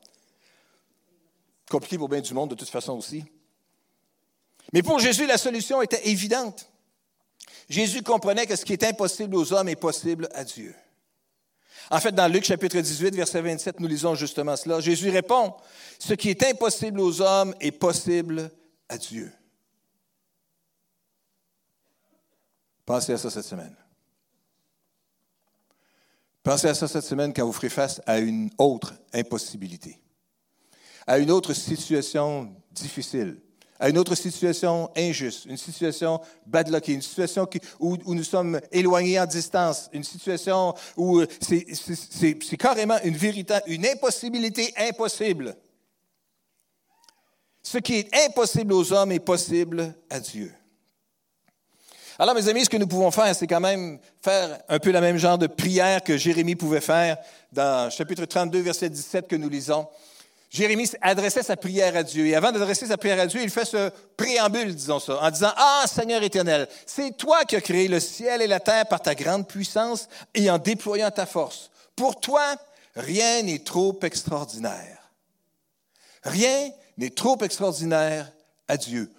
Compliqué 1.69 1.97
pour 1.97 2.09
bien 2.09 2.21
du 2.21 2.33
monde 2.33 2.49
de 2.49 2.55
toute 2.55 2.69
façon 2.69 2.97
aussi. 2.97 3.23
Mais 4.73 4.83
pour 4.83 4.99
Jésus, 4.99 5.25
la 5.25 5.37
solution 5.37 5.81
était 5.81 6.09
évidente. 6.09 6.70
Jésus 7.71 8.03
comprenait 8.03 8.45
que 8.45 8.55
ce 8.57 8.65
qui 8.65 8.73
est 8.73 8.83
impossible 8.83 9.33
aux 9.33 9.53
hommes 9.53 9.69
est 9.69 9.77
possible 9.77 10.27
à 10.33 10.43
Dieu. 10.43 10.75
En 11.89 11.99
fait, 12.01 12.11
dans 12.11 12.27
Luc 12.27 12.43
chapitre 12.43 12.77
18, 12.77 13.15
verset 13.15 13.41
27, 13.41 13.79
nous 13.79 13.87
lisons 13.87 14.13
justement 14.13 14.57
cela. 14.57 14.81
Jésus 14.81 15.09
répond, 15.09 15.53
ce 15.97 16.13
qui 16.13 16.29
est 16.29 16.43
impossible 16.43 16.99
aux 16.99 17.21
hommes 17.21 17.55
est 17.61 17.71
possible 17.71 18.51
à 18.89 18.97
Dieu. 18.97 19.31
Pensez 22.85 23.13
à 23.13 23.17
ça 23.17 23.29
cette 23.29 23.45
semaine. 23.45 23.75
Pensez 26.43 26.67
à 26.67 26.73
ça 26.73 26.89
cette 26.89 27.05
semaine 27.05 27.33
quand 27.33 27.45
vous 27.45 27.53
ferez 27.53 27.69
face 27.69 28.01
à 28.05 28.19
une 28.19 28.49
autre 28.57 28.95
impossibilité, 29.13 29.97
à 31.07 31.19
une 31.19 31.31
autre 31.31 31.53
situation 31.53 32.53
difficile, 32.71 33.39
à 33.81 33.89
une 33.89 33.97
autre 33.97 34.13
situation 34.13 34.91
injuste, 34.95 35.45
une 35.45 35.57
situation 35.57 36.21
badlockée, 36.45 36.93
une 36.93 37.01
situation 37.01 37.49
où, 37.79 37.97
nous 38.13 38.23
sommes 38.23 38.61
éloignés 38.71 39.19
en 39.19 39.25
distance, 39.25 39.89
une 39.91 40.03
situation 40.03 40.75
où 40.95 41.23
c'est 41.41 42.57
carrément 42.57 42.99
une 43.03 43.17
vérité, 43.17 43.55
une 43.65 43.87
impossibilité 43.87 44.71
impossible. 44.77 45.57
Ce 47.63 47.79
qui 47.79 47.95
est 47.95 48.15
impossible 48.27 48.71
aux 48.71 48.93
hommes 48.93 49.13
est 49.13 49.19
possible 49.19 49.95
à 50.11 50.19
Dieu. 50.19 50.53
Alors, 52.19 52.35
mes 52.35 52.47
amis, 52.49 52.65
ce 52.65 52.69
que 52.69 52.77
nous 52.77 52.87
pouvons 52.87 53.09
faire, 53.09 53.35
c'est 53.35 53.47
quand 53.47 53.59
même 53.59 53.97
faire 54.21 54.61
un 54.69 54.77
peu 54.77 54.91
le 54.91 55.01
même 55.01 55.17
genre 55.17 55.39
de 55.39 55.47
prière 55.47 56.03
que 56.03 56.17
Jérémie 56.17 56.55
pouvait 56.55 56.81
faire 56.81 57.17
dans 57.51 57.89
chapitre 57.89 58.25
32, 58.25 58.59
verset 58.61 58.91
17 58.91 59.27
que 59.27 59.35
nous 59.35 59.49
lisons. 59.49 59.87
Jérémie 60.51 60.89
adressait 60.99 61.43
sa 61.43 61.55
prière 61.55 61.95
à 61.95 62.03
Dieu. 62.03 62.27
Et 62.27 62.35
avant 62.35 62.51
d'adresser 62.51 62.85
sa 62.85 62.97
prière 62.97 63.21
à 63.21 63.25
Dieu, 63.25 63.41
il 63.41 63.49
fait 63.49 63.63
ce 63.63 63.89
préambule, 64.17 64.75
disons 64.75 64.99
ça, 64.99 65.17
en 65.23 65.31
disant, 65.31 65.53
Ah, 65.55 65.85
Seigneur 65.87 66.21
éternel, 66.23 66.67
c'est 66.85 67.15
toi 67.15 67.45
qui 67.45 67.55
as 67.55 67.61
créé 67.61 67.87
le 67.87 68.01
ciel 68.01 68.41
et 68.41 68.47
la 68.47 68.59
terre 68.59 68.85
par 68.85 69.01
ta 69.01 69.15
grande 69.15 69.47
puissance 69.47 70.09
et 70.35 70.51
en 70.51 70.57
déployant 70.57 71.09
ta 71.09 71.25
force. 71.25 71.71
Pour 71.95 72.19
toi, 72.19 72.57
rien 72.97 73.43
n'est 73.43 73.63
trop 73.63 73.97
extraordinaire. 74.03 75.13
Rien 76.23 76.69
n'est 76.97 77.11
trop 77.11 77.37
extraordinaire 77.39 78.29
à 78.67 78.75
Dieu. 78.75 79.09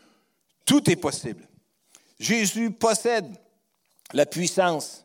Tout 0.66 0.90
est 0.90 0.97
possible. 0.97 1.49
Jésus 2.21 2.71
possède 2.71 3.27
la 4.12 4.27
puissance 4.27 5.03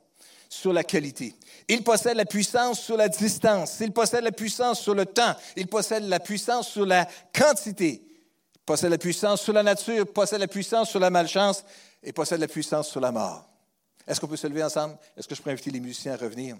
sur 0.50 0.74
la 0.74 0.84
qualité. 0.84 1.36
Il 1.68 1.84
possède 1.84 2.16
la 2.16 2.26
puissance 2.26 2.80
sur 2.80 2.96
la 2.96 3.10
distance. 3.10 3.78
Il 3.82 3.92
possède 3.92 4.24
la 4.24 4.32
puissance 4.32 4.80
sur 4.80 4.96
le 4.96 5.06
temps. 5.06 5.36
Il 5.56 5.68
possède 5.68 6.04
la 6.04 6.20
puissance 6.20 6.70
sur 6.70 6.86
la 6.86 7.08
quantité. 7.34 8.02
Il 8.56 8.62
possède 8.66 8.90
la 8.90 8.98
puissance 8.98 9.42
sur 9.42 9.54
la 9.54 9.64
nature. 9.64 9.96
Il 9.96 10.06
possède 10.06 10.40
la 10.40 10.48
puissance 10.48 10.90
sur 10.90 11.00
la 11.00 11.10
malchance. 11.10 11.64
Et 12.02 12.14
possède 12.14 12.40
la 12.40 12.48
puissance 12.48 12.88
sur 12.88 13.02
la 13.02 13.12
mort. 13.12 13.50
Est-ce 14.08 14.22
qu'on 14.22 14.28
peut 14.28 14.38
se 14.38 14.48
lever 14.48 14.64
ensemble? 14.64 14.98
Est-ce 15.18 15.28
que 15.28 15.36
je 15.36 15.42
peux 15.42 15.50
inviter 15.50 15.72
les 15.72 15.82
musiciens 15.82 16.14
à 16.14 16.18
revenir? 16.18 16.58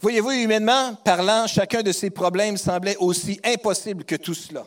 Voyez-vous, 0.00 0.30
humainement 0.30 0.94
parlant, 0.94 1.46
chacun 1.46 1.82
de 1.82 1.90
ces 1.90 2.10
problèmes 2.10 2.56
semblait 2.56 2.96
aussi 2.96 3.40
impossible 3.42 4.04
que 4.04 4.16
tout 4.16 4.34
cela. 4.34 4.66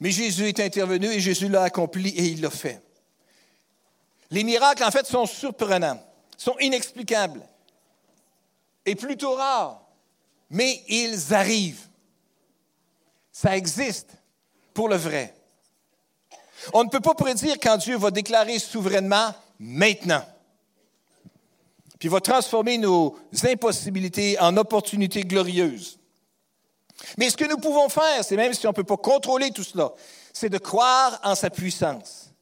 Mais 0.00 0.10
Jésus 0.10 0.48
est 0.48 0.60
intervenu 0.60 1.06
et 1.06 1.20
Jésus 1.20 1.48
l'a 1.48 1.62
accompli 1.62 2.10
et 2.10 2.24
il 2.24 2.42
l'a 2.42 2.50
fait. 2.50 2.82
Les 4.34 4.42
miracles, 4.42 4.82
en 4.82 4.90
fait, 4.90 5.06
sont 5.06 5.26
surprenants, 5.26 6.02
sont 6.36 6.58
inexplicables 6.58 7.40
et 8.84 8.96
plutôt 8.96 9.36
rares, 9.36 9.80
mais 10.50 10.82
ils 10.88 11.32
arrivent. 11.32 11.86
Ça 13.30 13.56
existe 13.56 14.10
pour 14.74 14.88
le 14.88 14.96
vrai. 14.96 15.32
On 16.72 16.82
ne 16.82 16.88
peut 16.88 16.98
pas 16.98 17.14
prédire 17.14 17.60
quand 17.62 17.76
Dieu 17.76 17.96
va 17.96 18.10
déclarer 18.10 18.58
souverainement 18.58 19.32
maintenant. 19.60 20.24
Puis 22.00 22.08
va 22.08 22.20
transformer 22.20 22.76
nos 22.76 23.16
impossibilités 23.44 24.36
en 24.40 24.56
opportunités 24.56 25.22
glorieuses. 25.22 26.00
Mais 27.18 27.30
ce 27.30 27.36
que 27.36 27.48
nous 27.48 27.58
pouvons 27.58 27.88
faire, 27.88 28.24
c'est 28.24 28.36
même 28.36 28.52
si 28.52 28.66
on 28.66 28.70
ne 28.70 28.74
peut 28.74 28.82
pas 28.82 28.96
contrôler 28.96 29.52
tout 29.52 29.62
cela, 29.62 29.92
c'est 30.32 30.50
de 30.50 30.58
croire 30.58 31.20
en 31.22 31.36
sa 31.36 31.50
puissance 31.50 32.32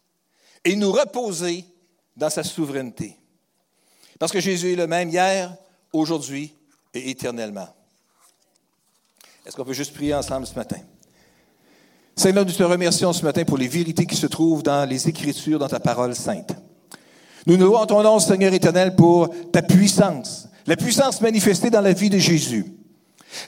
et 0.64 0.74
nous 0.74 0.90
reposer 0.90 1.66
dans 2.16 2.30
sa 2.30 2.42
souveraineté. 2.42 3.18
Parce 4.18 4.32
que 4.32 4.40
Jésus 4.40 4.72
est 4.72 4.76
le 4.76 4.86
même 4.86 5.08
hier, 5.08 5.56
aujourd'hui 5.92 6.54
et 6.94 7.10
éternellement. 7.10 7.68
Est-ce 9.44 9.56
qu'on 9.56 9.64
peut 9.64 9.72
juste 9.72 9.94
prier 9.94 10.14
ensemble 10.14 10.46
ce 10.46 10.54
matin? 10.54 10.78
Seigneur, 12.14 12.44
nous 12.44 12.52
te 12.52 12.62
remercions 12.62 13.12
ce 13.12 13.24
matin 13.24 13.44
pour 13.44 13.58
les 13.58 13.68
vérités 13.68 14.06
qui 14.06 14.16
se 14.16 14.26
trouvent 14.26 14.62
dans 14.62 14.88
les 14.88 15.08
Écritures, 15.08 15.58
dans 15.58 15.68
ta 15.68 15.80
parole 15.80 16.14
sainte. 16.14 16.54
Nous 17.46 17.56
nous 17.56 17.66
louons 17.66 18.18
Seigneur 18.20 18.52
éternel, 18.52 18.94
pour 18.94 19.34
ta 19.50 19.62
puissance, 19.62 20.48
la 20.66 20.76
puissance 20.76 21.20
manifestée 21.20 21.70
dans 21.70 21.80
la 21.80 21.92
vie 21.92 22.10
de 22.10 22.18
Jésus. 22.18 22.66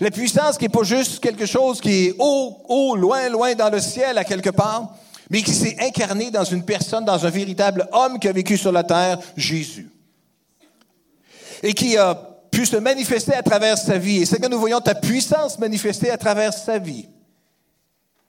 La 0.01 0.11
puissance 0.11 0.57
qui 0.57 0.65
n'est 0.65 0.71
pas 0.71 0.83
juste 0.83 1.21
quelque 1.21 1.47
chose 1.47 1.81
qui 1.81 2.07
est 2.07 2.17
haut, 2.19 2.57
haut, 2.69 2.97
loin, 2.97 3.29
loin 3.29 3.55
dans 3.55 3.71
le 3.71 3.81
ciel 3.81 4.19
à 4.19 4.25
quelque 4.25 4.51
part, 4.51 4.97
mais 5.31 5.43
qui 5.43 5.55
s'est 5.55 5.77
incarné 5.81 6.31
dans 6.31 6.45
une 6.45 6.65
personne, 6.65 7.05
dans 7.05 7.25
un 7.25 7.31
véritable 7.31 7.89
homme 7.93 8.19
qui 8.19 8.29
a 8.29 8.33
vécu 8.33 8.57
sur 8.57 8.73
la 8.73 8.85
terre, 8.85 9.19
Jésus. 9.37 9.91
Et 11.63 11.73
qui 11.73 11.97
a 11.97 12.15
pu 12.51 12.67
se 12.67 12.77
manifester 12.77 13.35
à 13.35 13.43
travers 13.43 13.79
sa 13.79 13.99
vie. 13.99 14.23
Et 14.23 14.27
c'est 14.27 14.41
que 14.41 14.49
nous 14.49 14.61
voyons 14.61 14.81
ta 14.81 14.95
puissance 14.95 15.59
manifestée 15.59 16.11
à 16.11 16.19
travers 16.19 16.53
sa 16.53 16.79
vie. 16.79 17.09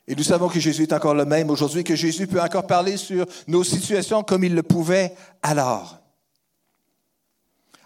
Et 0.08 0.16
nous 0.16 0.24
savons 0.24 0.50
que 0.50 0.60
Jésus 0.60 0.84
est 0.84 0.94
encore 0.94 1.16
le 1.16 1.26
même 1.26 1.50
aujourd'hui, 1.50 1.84
que 1.84 1.96
Jésus 1.96 2.28
peut 2.28 2.42
encore 2.42 2.68
parler 2.68 2.96
sur 2.96 3.26
nos 3.48 3.64
situations 3.64 4.24
comme 4.24 4.44
il 4.44 4.54
le 4.54 4.64
pouvait 4.64 5.16
alors. 5.42 6.00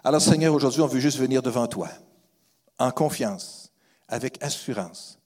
Alors 0.04 0.20
Seigneur, 0.20 0.54
aujourd'hui, 0.54 0.82
on 0.82 0.86
veut 0.86 1.00
juste 1.00 1.18
venir 1.18 1.42
devant 1.42 1.66
toi, 1.66 1.88
en 2.78 2.90
confiance, 2.90 3.72
avec 4.08 4.42
assurance, 4.42 5.18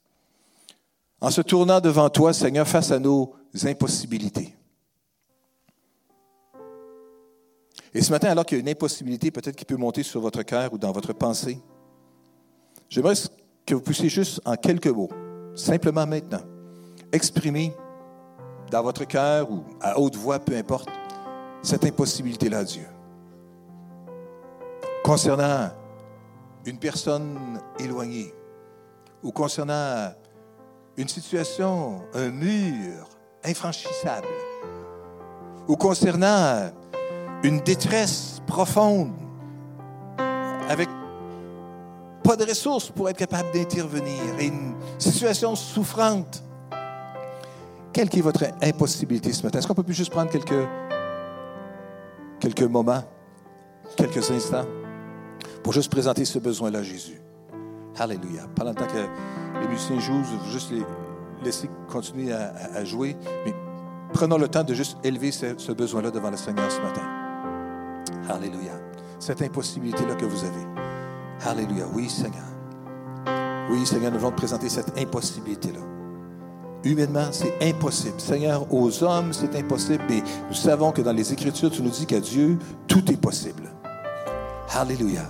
en 1.20 1.30
se 1.30 1.40
tournant 1.40 1.80
devant 1.80 2.10
toi, 2.10 2.32
Seigneur, 2.32 2.66
face 2.66 2.90
à 2.90 2.98
nos 2.98 3.34
impossibilités. 3.62 4.56
Et 7.92 8.02
ce 8.02 8.10
matin, 8.10 8.28
alors 8.30 8.44
qu'il 8.44 8.58
y 8.58 8.60
a 8.60 8.62
une 8.62 8.68
impossibilité 8.68 9.30
peut-être 9.30 9.54
qui 9.54 9.64
peut 9.64 9.76
monter 9.76 10.02
sur 10.02 10.20
votre 10.20 10.42
cœur 10.42 10.72
ou 10.72 10.78
dans 10.78 10.90
votre 10.90 11.12
pensée, 11.12 11.60
j'aimerais 12.88 13.14
que 13.64 13.74
vous 13.74 13.80
puissiez 13.80 14.08
juste 14.08 14.40
en 14.44 14.56
quelques 14.56 14.88
mots, 14.88 15.10
simplement 15.54 16.06
maintenant, 16.06 16.42
exprimer 17.12 17.72
dans 18.70 18.82
votre 18.82 19.04
cœur 19.04 19.48
ou 19.50 19.62
à 19.80 19.98
haute 19.98 20.16
voix, 20.16 20.40
peu 20.40 20.56
importe, 20.56 20.88
cette 21.62 21.84
impossibilité-là 21.84 22.64
Dieu. 22.64 22.86
Concernant 25.04 25.70
une 26.66 26.78
personne 26.78 27.60
éloignée 27.78 28.34
ou 29.22 29.30
concernant 29.30 30.12
une 30.96 31.08
situation, 31.08 32.02
un 32.14 32.30
mur 32.30 33.13
infranchissable 33.44 34.28
ou 35.68 35.76
concernant 35.76 36.70
une 37.42 37.60
détresse 37.60 38.40
profonde 38.46 39.12
avec 40.68 40.88
pas 42.22 42.36
de 42.36 42.44
ressources 42.44 42.90
pour 42.90 43.08
être 43.10 43.18
capable 43.18 43.52
d'intervenir 43.52 44.22
et 44.38 44.46
une 44.46 44.74
situation 44.98 45.54
souffrante 45.54 46.44
quelle 47.94 48.08
est 48.08 48.20
votre 48.20 48.44
impossibilité 48.60 49.32
ce 49.32 49.44
matin? 49.44 49.60
Est-ce 49.60 49.68
qu'on 49.68 49.74
peut 49.74 49.84
juste 49.92 50.10
prendre 50.10 50.28
quelques, 50.28 50.68
quelques 52.40 52.68
moments, 52.68 53.04
quelques 53.96 54.32
instants 54.32 54.66
pour 55.62 55.72
juste 55.72 55.92
présenter 55.92 56.24
ce 56.24 56.40
besoin-là 56.40 56.80
à 56.80 56.82
Jésus? 56.82 57.20
Alléluia. 57.96 58.48
Pendant 58.56 58.70
le 58.70 58.76
temps 58.76 58.88
que 58.88 59.60
les 59.60 59.68
musiciens 59.68 60.00
jouent, 60.00 60.24
juste 60.50 60.72
les 60.72 60.82
laisser 61.44 61.70
continuer 61.88 62.32
à, 62.32 62.84
jouer, 62.84 63.16
mais 63.44 63.54
prenons 64.12 64.38
le 64.38 64.48
temps 64.48 64.64
de 64.64 64.74
juste 64.74 64.98
élever 65.04 65.30
ce, 65.30 65.72
besoin-là 65.72 66.10
devant 66.10 66.30
le 66.30 66.36
Seigneur 66.36 66.70
ce 66.70 66.80
matin. 66.80 67.02
Alléluia. 68.28 68.72
Cette 69.18 69.42
impossibilité-là 69.42 70.14
que 70.14 70.24
vous 70.24 70.44
avez. 70.44 70.66
Alléluia. 71.46 71.86
Oui, 71.92 72.08
Seigneur. 72.08 72.44
Oui, 73.70 73.86
Seigneur, 73.86 74.12
nous 74.12 74.18
voulons 74.18 74.32
te 74.32 74.36
présenter 74.36 74.68
cette 74.68 74.98
impossibilité-là. 74.98 75.80
Humainement, 76.84 77.28
c'est 77.30 77.54
impossible. 77.62 78.20
Seigneur, 78.20 78.66
aux 78.72 79.02
hommes, 79.02 79.32
c'est 79.32 79.54
impossible. 79.56 80.04
Mais 80.08 80.22
nous 80.48 80.54
savons 80.54 80.92
que 80.92 81.00
dans 81.00 81.12
les 81.12 81.32
Écritures, 81.32 81.70
tu 81.70 81.82
nous 81.82 81.90
dis 81.90 82.04
qu'à 82.04 82.20
Dieu, 82.20 82.58
tout 82.86 83.10
est 83.10 83.16
possible. 83.16 83.70
Alléluia. 84.70 85.22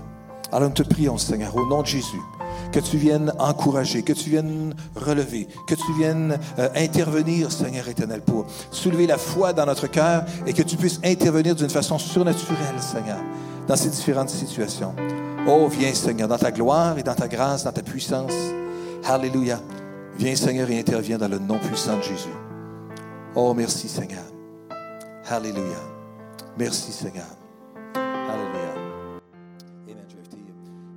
Alors 0.50 0.68
nous 0.68 0.74
te 0.74 0.82
prions, 0.82 1.18
Seigneur, 1.18 1.54
au 1.56 1.66
nom 1.66 1.82
de 1.82 1.86
Jésus, 1.86 2.20
que 2.74 2.80
tu 2.80 2.96
viennes 2.96 3.32
encourager, 3.38 4.02
que 4.02 4.12
tu 4.12 4.30
viennes 4.30 4.74
relever, 4.96 5.46
que 5.68 5.76
tu 5.76 5.92
viennes 5.96 6.36
euh, 6.58 6.68
intervenir, 6.74 7.52
Seigneur 7.52 7.86
éternel, 7.86 8.20
pour 8.20 8.46
soulever 8.72 9.06
la 9.06 9.16
foi 9.16 9.52
dans 9.52 9.64
notre 9.64 9.86
cœur 9.86 10.24
et 10.44 10.52
que 10.52 10.62
tu 10.62 10.76
puisses 10.76 10.98
intervenir 11.04 11.54
d'une 11.54 11.70
façon 11.70 11.98
surnaturelle, 11.98 12.80
Seigneur, 12.80 13.20
dans 13.68 13.76
ces 13.76 13.90
différentes 13.90 14.30
situations. 14.30 14.92
Oh, 15.46 15.68
viens, 15.68 15.94
Seigneur, 15.94 16.26
dans 16.26 16.36
ta 16.36 16.50
gloire 16.50 16.98
et 16.98 17.04
dans 17.04 17.14
ta 17.14 17.28
grâce, 17.28 17.62
dans 17.62 17.70
ta 17.70 17.82
puissance. 17.82 18.32
Alléluia. 19.04 19.60
Viens, 20.18 20.34
Seigneur, 20.34 20.68
et 20.68 20.80
interviens 20.80 21.16
dans 21.18 21.28
le 21.28 21.38
nom 21.38 21.60
puissant 21.60 21.96
de 21.98 22.02
Jésus. 22.02 22.34
Oh, 23.36 23.54
merci, 23.54 23.88
Seigneur. 23.88 24.24
Alléluia. 25.28 25.78
Merci, 26.58 26.90
Seigneur. 26.90 27.43